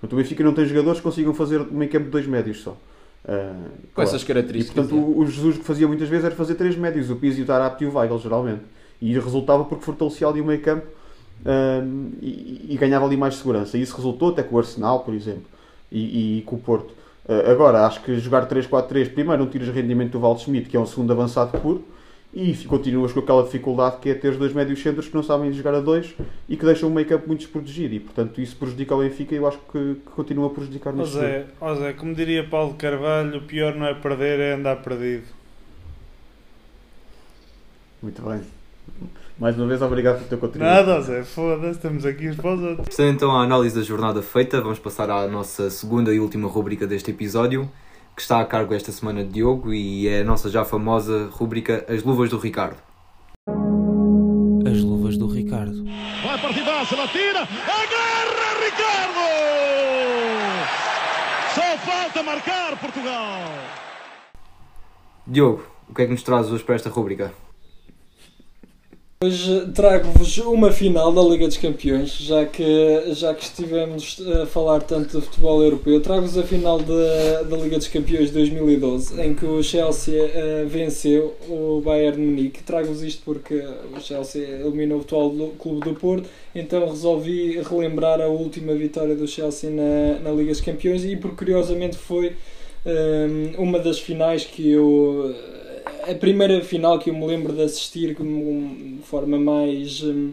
Portanto, 0.00 0.12
o 0.12 0.22
Benfica 0.22 0.44
não 0.44 0.54
tem 0.54 0.64
jogadores 0.64 1.00
que 1.00 1.04
consigam 1.04 1.34
fazer 1.34 1.60
um 1.60 1.72
meio 1.72 1.90
campo 1.90 2.04
de 2.04 2.10
dois 2.10 2.26
médios 2.26 2.60
só. 2.62 2.70
Uh, 2.70 2.76
Com 3.24 3.94
claro. 3.94 4.08
essas 4.08 4.24
características. 4.24 4.86
E, 4.86 4.88
portanto, 4.88 4.96
o, 4.96 5.18
o, 5.18 5.26
Jesus 5.26 5.58
que 5.58 5.64
fazia 5.64 5.86
muitas 5.86 6.08
vezes 6.08 6.24
era 6.24 6.34
fazer 6.34 6.54
três 6.54 6.74
médios, 6.76 7.10
o 7.10 7.16
Pizzi, 7.16 7.42
o 7.42 7.44
Tarapti 7.44 7.84
e 7.84 7.86
o 7.86 7.94
Weigl, 7.94 8.18
geralmente. 8.18 8.62
E 9.00 9.12
resultava 9.18 9.64
porque 9.64 9.84
fortalecia 9.84 10.26
ali 10.26 10.40
o 10.40 10.44
meio 10.44 10.60
campo 10.62 10.86
uh, 10.86 12.10
e, 12.22 12.66
e, 12.70 12.76
ganhava 12.78 13.04
ali 13.04 13.16
mais 13.16 13.34
segurança. 13.34 13.76
E 13.76 13.82
isso 13.82 13.94
resultou 13.96 14.30
até 14.30 14.42
com 14.42 14.56
o 14.56 14.58
Arsenal, 14.58 15.00
por 15.00 15.12
exemplo, 15.12 15.44
e, 15.92 16.38
e 16.38 16.42
com 16.42 16.56
o 16.56 16.58
Porto. 16.58 16.92
Uh, 17.28 17.50
agora, 17.50 17.86
acho 17.86 18.02
que 18.02 18.18
jogar 18.18 18.48
3-4-3, 18.48 19.12
primeiro 19.12 19.44
não 19.44 19.50
tiras 19.50 19.68
rendimento 19.68 20.12
do 20.12 20.20
Waldschmidt, 20.20 20.68
que 20.68 20.76
é 20.76 20.80
um 20.80 20.86
segundo 20.86 21.12
avançado 21.12 21.58
puro, 21.58 21.84
e 22.32 22.54
continuas 22.64 23.12
com 23.12 23.20
aquela 23.20 23.42
dificuldade 23.42 23.96
que 24.00 24.08
é 24.08 24.14
ter 24.14 24.30
os 24.30 24.36
dois 24.36 24.52
médios 24.52 24.80
centros 24.80 25.08
que 25.08 25.14
não 25.14 25.22
sabem 25.22 25.52
jogar 25.52 25.74
a 25.74 25.80
dois 25.80 26.14
e 26.48 26.56
que 26.56 26.64
deixam 26.64 26.94
o 26.94 27.04
campo 27.04 27.26
muito 27.26 27.40
desprotegido 27.40 27.94
e 27.94 28.00
portanto 28.00 28.40
isso 28.40 28.56
prejudica 28.56 28.94
o 28.94 29.00
Benfica 29.00 29.34
e 29.34 29.38
eu 29.38 29.48
acho 29.48 29.58
que, 29.72 29.96
que 29.96 30.10
continua 30.14 30.46
a 30.46 30.50
prejudicar 30.50 30.92
neste 30.92 31.14
José, 31.14 31.46
José, 31.60 31.92
como 31.94 32.14
diria 32.14 32.46
Paulo 32.48 32.74
Carvalho, 32.74 33.38
o 33.38 33.42
pior 33.42 33.74
não 33.74 33.86
é 33.86 33.94
perder, 33.94 34.38
é 34.38 34.52
andar 34.54 34.76
perdido. 34.76 35.24
Muito 38.02 38.22
bem. 38.22 38.40
Mais 39.38 39.56
uma 39.56 39.66
vez, 39.66 39.80
obrigado 39.80 40.16
pelo 40.16 40.28
teu 40.28 40.38
contributo. 40.38 40.70
Nada, 40.70 41.00
Zé, 41.00 41.24
foda-se, 41.24 41.76
estamos 41.76 42.04
aqui 42.04 42.28
uns 42.28 42.36
para 42.36 42.54
os 42.54 42.60
outros. 42.60 42.88
Estando 42.88 43.10
então 43.10 43.30
a 43.32 43.42
análise 43.42 43.74
da 43.74 43.82
jornada 43.82 44.22
feita, 44.22 44.60
vamos 44.60 44.78
passar 44.78 45.10
à 45.10 45.26
nossa 45.26 45.70
segunda 45.70 46.12
e 46.14 46.20
última 46.20 46.46
rubrica 46.46 46.86
deste 46.86 47.10
episódio, 47.10 47.70
que 48.20 48.24
está 48.24 48.38
a 48.38 48.44
cargo 48.44 48.74
esta 48.74 48.92
semana 48.92 49.24
de 49.24 49.30
Diogo 49.30 49.72
e 49.72 50.06
é 50.06 50.20
a 50.20 50.24
nossa 50.24 50.50
já 50.50 50.62
famosa 50.62 51.30
rubrica 51.32 51.86
As 51.88 52.02
Luvas 52.02 52.28
do 52.28 52.36
Ricardo. 52.36 52.76
As 54.66 54.82
luvas 54.82 55.16
do 55.16 55.26
Ricardo. 55.26 55.82
Vai 56.22 56.38
partidaça, 56.38 56.94
ela 56.94 57.08
tira, 57.08 57.40
agarra 57.40 58.50
Ricardo! 58.62 59.20
Só 61.54 61.78
falta 61.78 62.22
marcar 62.22 62.78
Portugal! 62.78 63.40
Diogo, 65.26 65.64
o 65.88 65.94
que 65.94 66.02
é 66.02 66.04
que 66.04 66.12
nos 66.12 66.22
traz 66.22 66.52
hoje 66.52 66.62
para 66.62 66.74
esta 66.74 66.90
rubrica? 66.90 67.32
Hoje 69.22 69.66
trago-vos 69.74 70.38
uma 70.38 70.72
final 70.72 71.12
da 71.12 71.20
Liga 71.20 71.46
dos 71.46 71.58
Campeões, 71.58 72.16
já 72.16 72.46
que, 72.46 73.12
já 73.12 73.34
que 73.34 73.42
estivemos 73.42 74.18
a 74.26 74.46
falar 74.46 74.80
tanto 74.80 75.20
de 75.20 75.26
futebol 75.26 75.62
europeu, 75.62 76.00
trago-vos 76.00 76.38
a 76.38 76.42
final 76.42 76.78
da, 76.78 77.42
da 77.42 77.54
Liga 77.58 77.76
dos 77.76 77.88
Campeões 77.88 78.28
de 78.28 78.32
2012, 78.32 79.20
em 79.20 79.34
que 79.34 79.44
o 79.44 79.62
Chelsea 79.62 80.14
eh, 80.14 80.64
venceu 80.66 81.36
o 81.50 81.82
Bayern 81.84 82.16
Munique. 82.16 82.62
Trago-vos 82.62 83.02
isto 83.02 83.20
porque 83.22 83.62
o 83.94 84.00
Chelsea 84.00 84.42
eliminou 84.42 85.00
o 85.00 85.02
atual 85.02 85.30
Clube 85.58 85.80
do 85.80 85.94
Porto, 85.96 86.26
então 86.54 86.88
resolvi 86.88 87.60
relembrar 87.60 88.22
a 88.22 88.26
última 88.26 88.72
vitória 88.72 89.14
do 89.14 89.28
Chelsea 89.28 89.68
na, 89.68 90.18
na 90.20 90.30
Liga 90.30 90.50
dos 90.50 90.62
Campeões 90.62 91.04
e 91.04 91.14
por 91.14 91.36
curiosamente 91.36 91.98
foi 91.98 92.32
eh, 92.86 93.26
uma 93.58 93.78
das 93.80 93.98
finais 93.98 94.46
que 94.46 94.70
eu 94.70 95.34
a 96.08 96.14
primeira 96.14 96.62
final 96.62 96.98
que 96.98 97.10
eu 97.10 97.14
me 97.14 97.26
lembro 97.26 97.52
de 97.52 97.62
assistir 97.62 98.14
de 98.14 98.98
forma 99.04 99.38
mais 99.38 100.02
hum, 100.02 100.32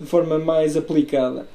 de 0.00 0.06
forma 0.06 0.38
mais 0.38 0.76
aplicada. 0.76 1.46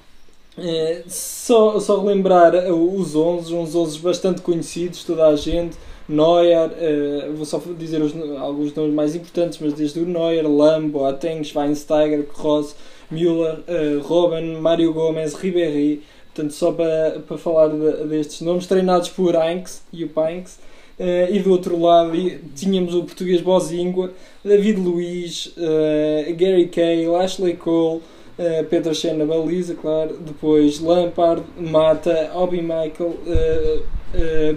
Eh, 0.58 1.04
só, 1.08 1.80
só 1.80 2.02
relembrar 2.02 2.54
os 2.74 3.16
11, 3.16 3.54
uns 3.54 3.76
11 3.76 4.00
bastante 4.00 4.42
conhecidos, 4.42 5.04
toda 5.04 5.28
a 5.28 5.36
gente. 5.36 5.78
Neuer, 6.10 6.72
eh, 6.78 7.30
vou 7.34 7.46
só 7.46 7.62
dizer 7.78 8.02
os, 8.02 8.14
alguns 8.38 8.74
nomes 8.76 8.94
mais 8.94 9.16
importantes, 9.16 9.60
mas 9.62 9.74
desde 9.74 10.00
o 10.02 10.06
Neuer, 10.06 10.46
Lam, 10.50 10.90
Boateng, 10.90 11.44
Schweinsteiger, 11.44 12.26
Kroos, 12.26 12.76
Müller, 13.10 13.60
eh, 13.68 14.00
Robben, 14.04 14.60
Mário 14.60 14.94
Gomes, 14.94 15.36
Ribéry, 15.36 16.04
portanto 16.34 16.54
só 16.54 16.72
para, 16.74 17.22
para 17.28 17.38
falar 17.38 17.70
de- 17.70 18.08
destes 18.08 18.42
nomes, 18.42 18.68
treinados 18.68 19.10
por 19.10 19.36
Heinz 19.36 19.84
e 19.94 20.04
o 20.04 20.10
Pinks, 20.10 20.60
eh, 21.04 21.30
e 21.32 21.40
do 21.40 21.50
outro 21.52 21.80
lado 21.82 22.12
tínhamos 22.56 22.94
o 22.94 23.04
português 23.04 23.42
Bozingua, 23.42 24.12
David 24.46 24.80
Luiz, 24.80 25.52
eh, 25.58 26.32
Gary 26.38 26.68
Cahill, 26.68 27.16
Ashley 27.16 27.56
Cole, 27.56 28.02
eh, 28.38 28.64
Pedro 28.70 28.94
Chen 28.94 29.16
na 29.18 29.26
baliza, 29.26 29.74
claro, 29.74 30.18
depois 30.20 30.80
Lampard, 30.80 31.44
Mata, 31.58 32.32
Obi 32.36 32.62
Michael, 32.62 33.16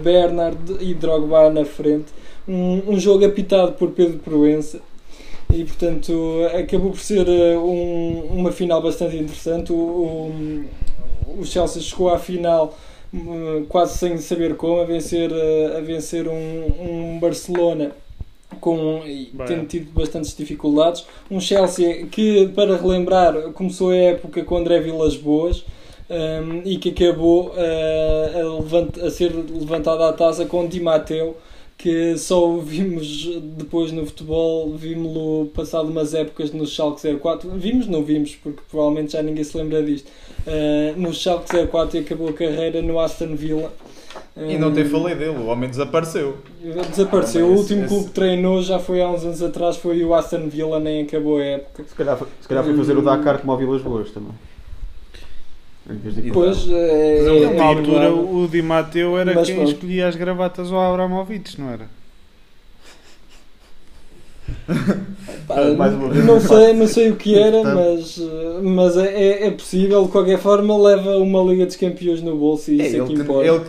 Bernard 0.03 0.57
e 0.81 0.93
Drogba 0.93 1.49
na 1.49 1.65
frente. 1.65 2.11
Um, 2.47 2.81
um 2.93 2.99
jogo 2.99 3.25
apitado 3.25 3.71
por 3.73 3.91
Pedro 3.91 4.19
Proença 4.19 4.79
e 5.51 5.63
portanto 5.63 6.13
acabou 6.53 6.91
por 6.91 6.99
ser 6.99 7.27
um- 7.57 8.27
uma 8.31 8.51
final 8.51 8.81
bastante 8.81 9.15
interessante. 9.15 9.71
O, 9.71 9.75
o, 9.75 11.39
o 11.39 11.45
Chelsea 11.45 11.81
chegou 11.81 12.09
à 12.09 12.19
final 12.19 12.75
quase 13.69 13.97
sem 13.97 14.17
saber 14.17 14.55
como, 14.55 14.79
a 14.81 14.85
vencer, 14.85 15.31
eh, 15.31 15.77
a 15.77 15.81
vencer 15.81 16.27
um, 16.27 17.13
um 17.15 17.19
Barcelona 17.19 17.91
com, 18.59 19.01
tendo 19.45 19.65
tido 19.67 19.91
bastantes 19.91 20.35
dificuldades. 20.35 21.05
Um 21.29 21.39
Chelsea 21.39 22.07
que, 22.07 22.47
para 22.55 22.77
relembrar, 22.77 23.51
começou 23.53 23.89
a 23.91 23.95
época 23.95 24.43
com 24.43 24.57
André 24.57 24.79
Vilas 24.79 25.15
Boas. 25.17 25.65
hum, 26.09 26.61
e 26.65 26.77
que 26.77 26.89
acabou 26.89 27.51
eh, 27.57 28.31
a, 28.41 28.43
levant- 28.61 28.97
a 28.99 29.09
ser 29.09 29.33
levantada 29.33 30.07
à 30.07 30.13
taça 30.13 30.45
com 30.45 30.67
Di 30.67 30.79
Matteo 30.79 31.35
que 31.77 32.17
só 32.17 32.55
vimos 32.57 33.25
depois 33.57 33.91
no 33.91 34.05
futebol, 34.05 34.73
vimos-lo 34.77 35.47
passado 35.53 35.89
umas 35.89 36.13
épocas 36.13 36.51
no 36.53 36.65
Schalke 36.65 37.01
04. 37.19 37.49
Vimos, 37.51 37.87
não 37.87 38.01
vimos, 38.03 38.35
porque 38.35 38.61
provavelmente 38.69 39.11
já 39.13 39.21
ninguém 39.21 39.43
se 39.43 39.57
lembra 39.57 39.83
disto. 39.83 40.09
Uh, 40.47 40.99
no 40.99 41.11
Schalke 41.13 41.49
04 41.67 41.97
e 41.97 41.99
acabou 42.01 42.29
a 42.29 42.33
carreira 42.33 42.81
no 42.81 42.99
Aston 42.99 43.35
Villa. 43.35 43.71
E 44.37 44.57
não 44.57 44.71
tem 44.71 44.83
Um, 44.85 44.89
falei 44.89 45.15
dele, 45.15 45.37
o 45.37 45.45
homem 45.47 45.69
desapareceu. 45.69 46.37
Desapareceu. 46.89 47.45
Ah, 47.47 47.49
o 47.49 47.53
último 47.57 47.79
esse- 47.81 47.87
clube 47.89 48.05
que 48.07 48.11
treinou 48.13 48.61
já 48.61 48.77
foi 48.79 49.01
há 49.01 49.09
uns 49.09 49.23
anos 49.23 49.41
atrás, 49.41 49.77
foi 49.77 50.03
o 50.03 50.13
Aston 50.13 50.47
Villa, 50.47 50.79
nem 50.79 51.03
acabou 51.03 51.37
a 51.39 51.43
época. 51.43 51.83
Se 51.87 51.95
calhar, 51.95 52.15
foi- 52.17 52.27
se 52.41 52.47
calhar 52.47 52.63
foi 52.63 52.75
fazer 52.75 52.97
o 52.97 53.01
Dakar 53.01 53.39
como 53.39 53.51
ao 53.53 53.57
Vilas 53.57 53.81
Boas 53.81 54.11
também. 54.11 54.31
Depois, 55.87 56.67
é, 56.69 57.27
é 57.27 57.53
Na 57.53 57.63
altura, 57.65 58.11
o 58.13 58.47
Di 58.47 58.61
Matteo 58.61 59.17
era 59.17 59.33
Mas 59.35 59.45
quem 59.47 59.55
pronto. 59.57 59.71
escolhia 59.71 60.07
as 60.07 60.15
gravatas 60.15 60.71
ao 60.71 60.79
Abramovich, 60.81 61.59
não 61.61 61.69
era? 61.69 61.87
Pá, 65.47 65.55
Mais 65.77 65.93
uma 65.93 66.09
vez. 66.09 66.25
não 66.25 66.39
sei, 66.39 66.73
não 66.73 66.87
sei 66.87 67.09
o 67.11 67.15
que 67.15 67.37
era, 67.37 67.51
Portanto- 67.61 67.75
mas, 67.75 68.21
mas 68.63 68.97
é, 68.97 69.13
é- 69.13 69.47
é 69.47 69.51
possível. 69.51 70.03
De 70.05 70.11
qualquer 70.11 70.39
forma, 70.39 70.77
leva 70.77 71.17
uma 71.17 71.41
Liga 71.43 71.65
dos 71.65 71.75
Campeões 71.75 72.21
no 72.21 72.35
bolso 72.37 72.71
e 72.71 72.81
É, 72.81 72.87
isso 72.87 73.01
é, 73.03 73.05
que 73.05 73.13
importa. 73.13 73.47
ele- 73.47 73.65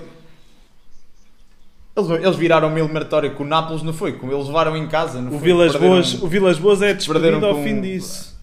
Eles, 1.99 2.11
eles 2.11 2.37
viraram 2.37 2.69
uma 2.69 2.79
eliminatória 2.79 3.31
com 3.31 3.43
o 3.43 3.47
Nápoles, 3.47 3.83
não 3.83 3.93
foi? 3.93 4.13
Como 4.13 4.31
eles 4.31 4.47
levaram 4.49 4.77
em 4.77 4.87
casa. 4.87 5.19
Não 5.21 5.29
O 5.29 5.39
foi? 5.39 5.41
Vilas, 5.49 5.75
Boas, 5.77 6.23
o 6.23 6.27
Vilas 6.27 6.59
Boas 6.59 6.83
é 6.83 6.93
despedido 6.93 7.47
ao 7.47 7.63
fim 7.63 7.81
disso. 7.81 8.37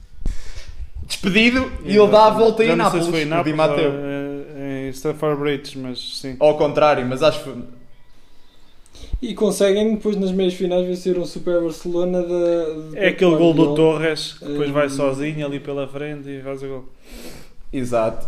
Despedido 1.06 1.72
e 1.86 1.96
ele 1.96 2.08
dá 2.08 2.26
a 2.26 2.30
volta 2.32 2.64
em 2.64 2.68
não 2.70 2.76
sei 2.76 3.00
Nápoles. 3.00 3.06
se 3.06 3.12
foi 3.12 3.22
em 3.22 3.26
Nápoles 3.26 3.52
Di 3.52 3.58
Matteo. 3.58 3.90
ou, 3.92 3.96
eh, 4.58 4.88
em 4.88 4.90
Stafford 4.90 5.40
Bridge, 5.40 5.78
mas 5.78 6.20
sim. 6.20 6.36
Ao 6.40 6.58
contrário, 6.58 7.06
mas 7.06 7.22
acho 7.22 7.44
que 7.44 7.54
E 9.26 9.34
conseguem 9.34 9.96
depois 9.96 10.18
nas 10.18 10.32
meias 10.32 10.54
finais 10.54 10.86
vencer 10.86 11.18
um 11.18 11.26
Super 11.26 11.62
Barcelona 11.62 12.22
de, 12.22 12.90
de 12.92 12.98
É 12.98 13.08
aquele 13.08 13.36
gol 13.38 13.54
do. 13.54 13.74
Torres 13.74 14.34
que 14.34 14.46
depois 14.46 14.70
Hum. 14.70 14.74
vai 14.74 14.90
sozinho 14.90 15.46
ali 15.46 15.60
pela 15.62 15.88
frente 15.88 16.30
e 16.30 16.42
faz 16.42 16.62
o 16.62 16.68
gol. 16.68 16.86
Exato. 17.72 18.28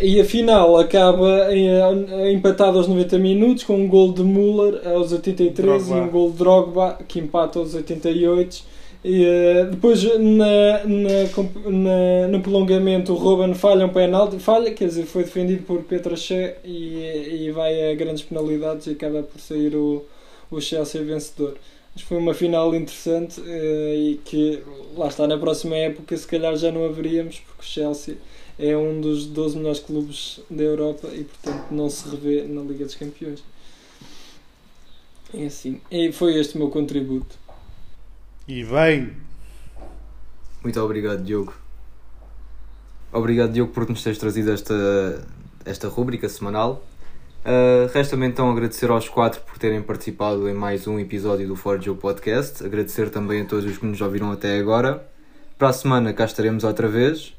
E 0.00 0.20
a 0.20 0.24
final 0.24 0.76
acaba 0.78 1.52
em, 1.54 1.68
em- 1.68 2.34
empatado 2.34 2.78
aos 2.78 2.88
90 2.88 3.18
minutos 3.18 3.62
com 3.64 3.76
um 3.76 3.88
gol 3.88 4.12
de 4.12 4.22
Müller 4.22 4.80
aos 4.86 5.12
83 5.12 5.86
Drogba. 5.88 5.96
e 5.96 6.00
um 6.08 6.10
gol 6.10 6.30
de 6.30 6.36
Drogba 6.38 6.98
que 7.06 7.18
empata 7.20 7.58
aos 7.58 7.74
88. 7.74 8.62
E, 9.12 9.24
eh, 9.24 9.64
depois 9.70 10.02
na, 10.18 10.84
na, 10.84 11.70
na- 11.70 12.28
no 12.28 12.40
prolongamento 12.42 13.12
o 13.12 13.16
Robben 13.16 13.54
falha 13.54 13.86
um 13.86 13.90
penalti, 13.92 14.38
falha, 14.40 14.72
quer 14.74 14.86
dizer, 14.88 15.06
foi 15.06 15.22
defendido 15.24 15.62
por 15.64 15.82
Petraché 15.84 16.56
e, 16.64 17.44
e 17.46 17.50
vai 17.52 17.92
a 17.92 17.94
grandes 17.94 18.24
penalidades 18.24 18.86
e 18.88 18.90
acaba 18.90 19.22
por 19.22 19.40
sair 19.40 19.76
o, 19.76 20.04
o 20.50 20.60
Chelsea 20.60 21.02
vencedor. 21.04 21.56
Mas 21.94 22.02
foi 22.02 22.16
uma 22.18 22.34
final 22.34 22.74
interessante 22.74 23.40
eh, 23.46 23.94
e 23.96 24.20
que 24.24 24.62
lá 24.96 25.06
está 25.08 25.26
na 25.26 25.38
próxima 25.38 25.76
época 25.76 26.16
se 26.16 26.26
calhar 26.26 26.56
já 26.56 26.72
não 26.72 26.84
haveríamos 26.84 27.38
porque 27.40 27.62
o 27.62 27.64
Chelsea 27.64 28.16
é 28.58 28.76
um 28.76 29.00
dos 29.00 29.26
12 29.26 29.56
melhores 29.58 29.80
clubes 29.80 30.40
da 30.50 30.62
Europa 30.64 31.08
e 31.14 31.24
portanto 31.24 31.66
não 31.70 31.88
se 31.90 32.08
revê 32.08 32.42
na 32.48 32.62
Liga 32.62 32.84
dos 32.84 32.94
Campeões. 32.96 33.42
É 35.32 35.46
assim. 35.46 35.80
E 35.90 36.10
foi 36.12 36.36
este 36.38 36.56
o 36.56 36.58
meu 36.58 36.70
contributo. 36.70 37.38
E 38.48 38.64
bem, 38.64 39.12
Muito 40.62 40.80
obrigado, 40.80 41.22
Diogo. 41.22 41.52
Obrigado, 43.12 43.52
Diogo, 43.52 43.72
por 43.72 43.88
nos 43.88 44.02
teres 44.02 44.18
trazido 44.18 44.52
esta, 44.52 44.74
esta 45.64 45.88
rúbrica 45.88 46.28
semanal. 46.28 46.84
Uh, 47.44 47.86
Resta-me 47.92 48.26
então 48.26 48.50
agradecer 48.50 48.90
aos 48.90 49.08
quatro 49.08 49.40
por 49.42 49.56
terem 49.58 49.80
participado 49.80 50.48
em 50.48 50.54
mais 50.54 50.86
um 50.88 50.98
episódio 50.98 51.46
do 51.46 51.56
Jogo 51.80 52.00
Podcast. 52.00 52.64
Agradecer 52.64 53.10
também 53.10 53.42
a 53.42 53.44
todos 53.44 53.64
os 53.64 53.78
que 53.78 53.86
nos 53.86 54.00
ouviram 54.00 54.32
até 54.32 54.58
agora. 54.58 55.06
Para 55.56 55.68
a 55.68 55.72
semana 55.72 56.12
cá 56.12 56.24
estaremos 56.24 56.64
outra 56.64 56.88
vez. 56.88 57.34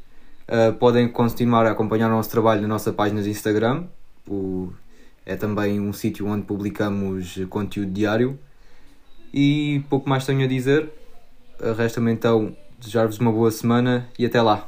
Uh, 0.47 0.73
podem 0.73 1.07
continuar 1.09 1.65
a 1.65 1.71
acompanhar 1.71 2.07
o 2.07 2.11
nosso 2.15 2.29
trabalho 2.29 2.61
na 2.61 2.67
nossa 2.69 2.93
página 2.93 3.21
de 3.21 3.29
Instagram. 3.29 3.85
O- 4.27 4.71
é 5.25 5.35
também 5.35 5.77
um 5.77 5.91
sítio 5.91 6.25
onde 6.25 6.45
publicamos 6.45 7.37
conteúdo 7.49 7.91
diário. 7.91 8.39
E 9.33 9.81
pouco 9.89 10.09
mais 10.09 10.25
tenho 10.25 10.43
a 10.43 10.47
dizer. 10.47 10.89
Resta-me 11.77 12.11
então 12.11 12.55
desejar-vos 12.79 13.19
uma 13.19 13.31
boa 13.31 13.51
semana 13.51 14.07
e 14.17 14.25
até 14.25 14.41
lá. 14.41 14.65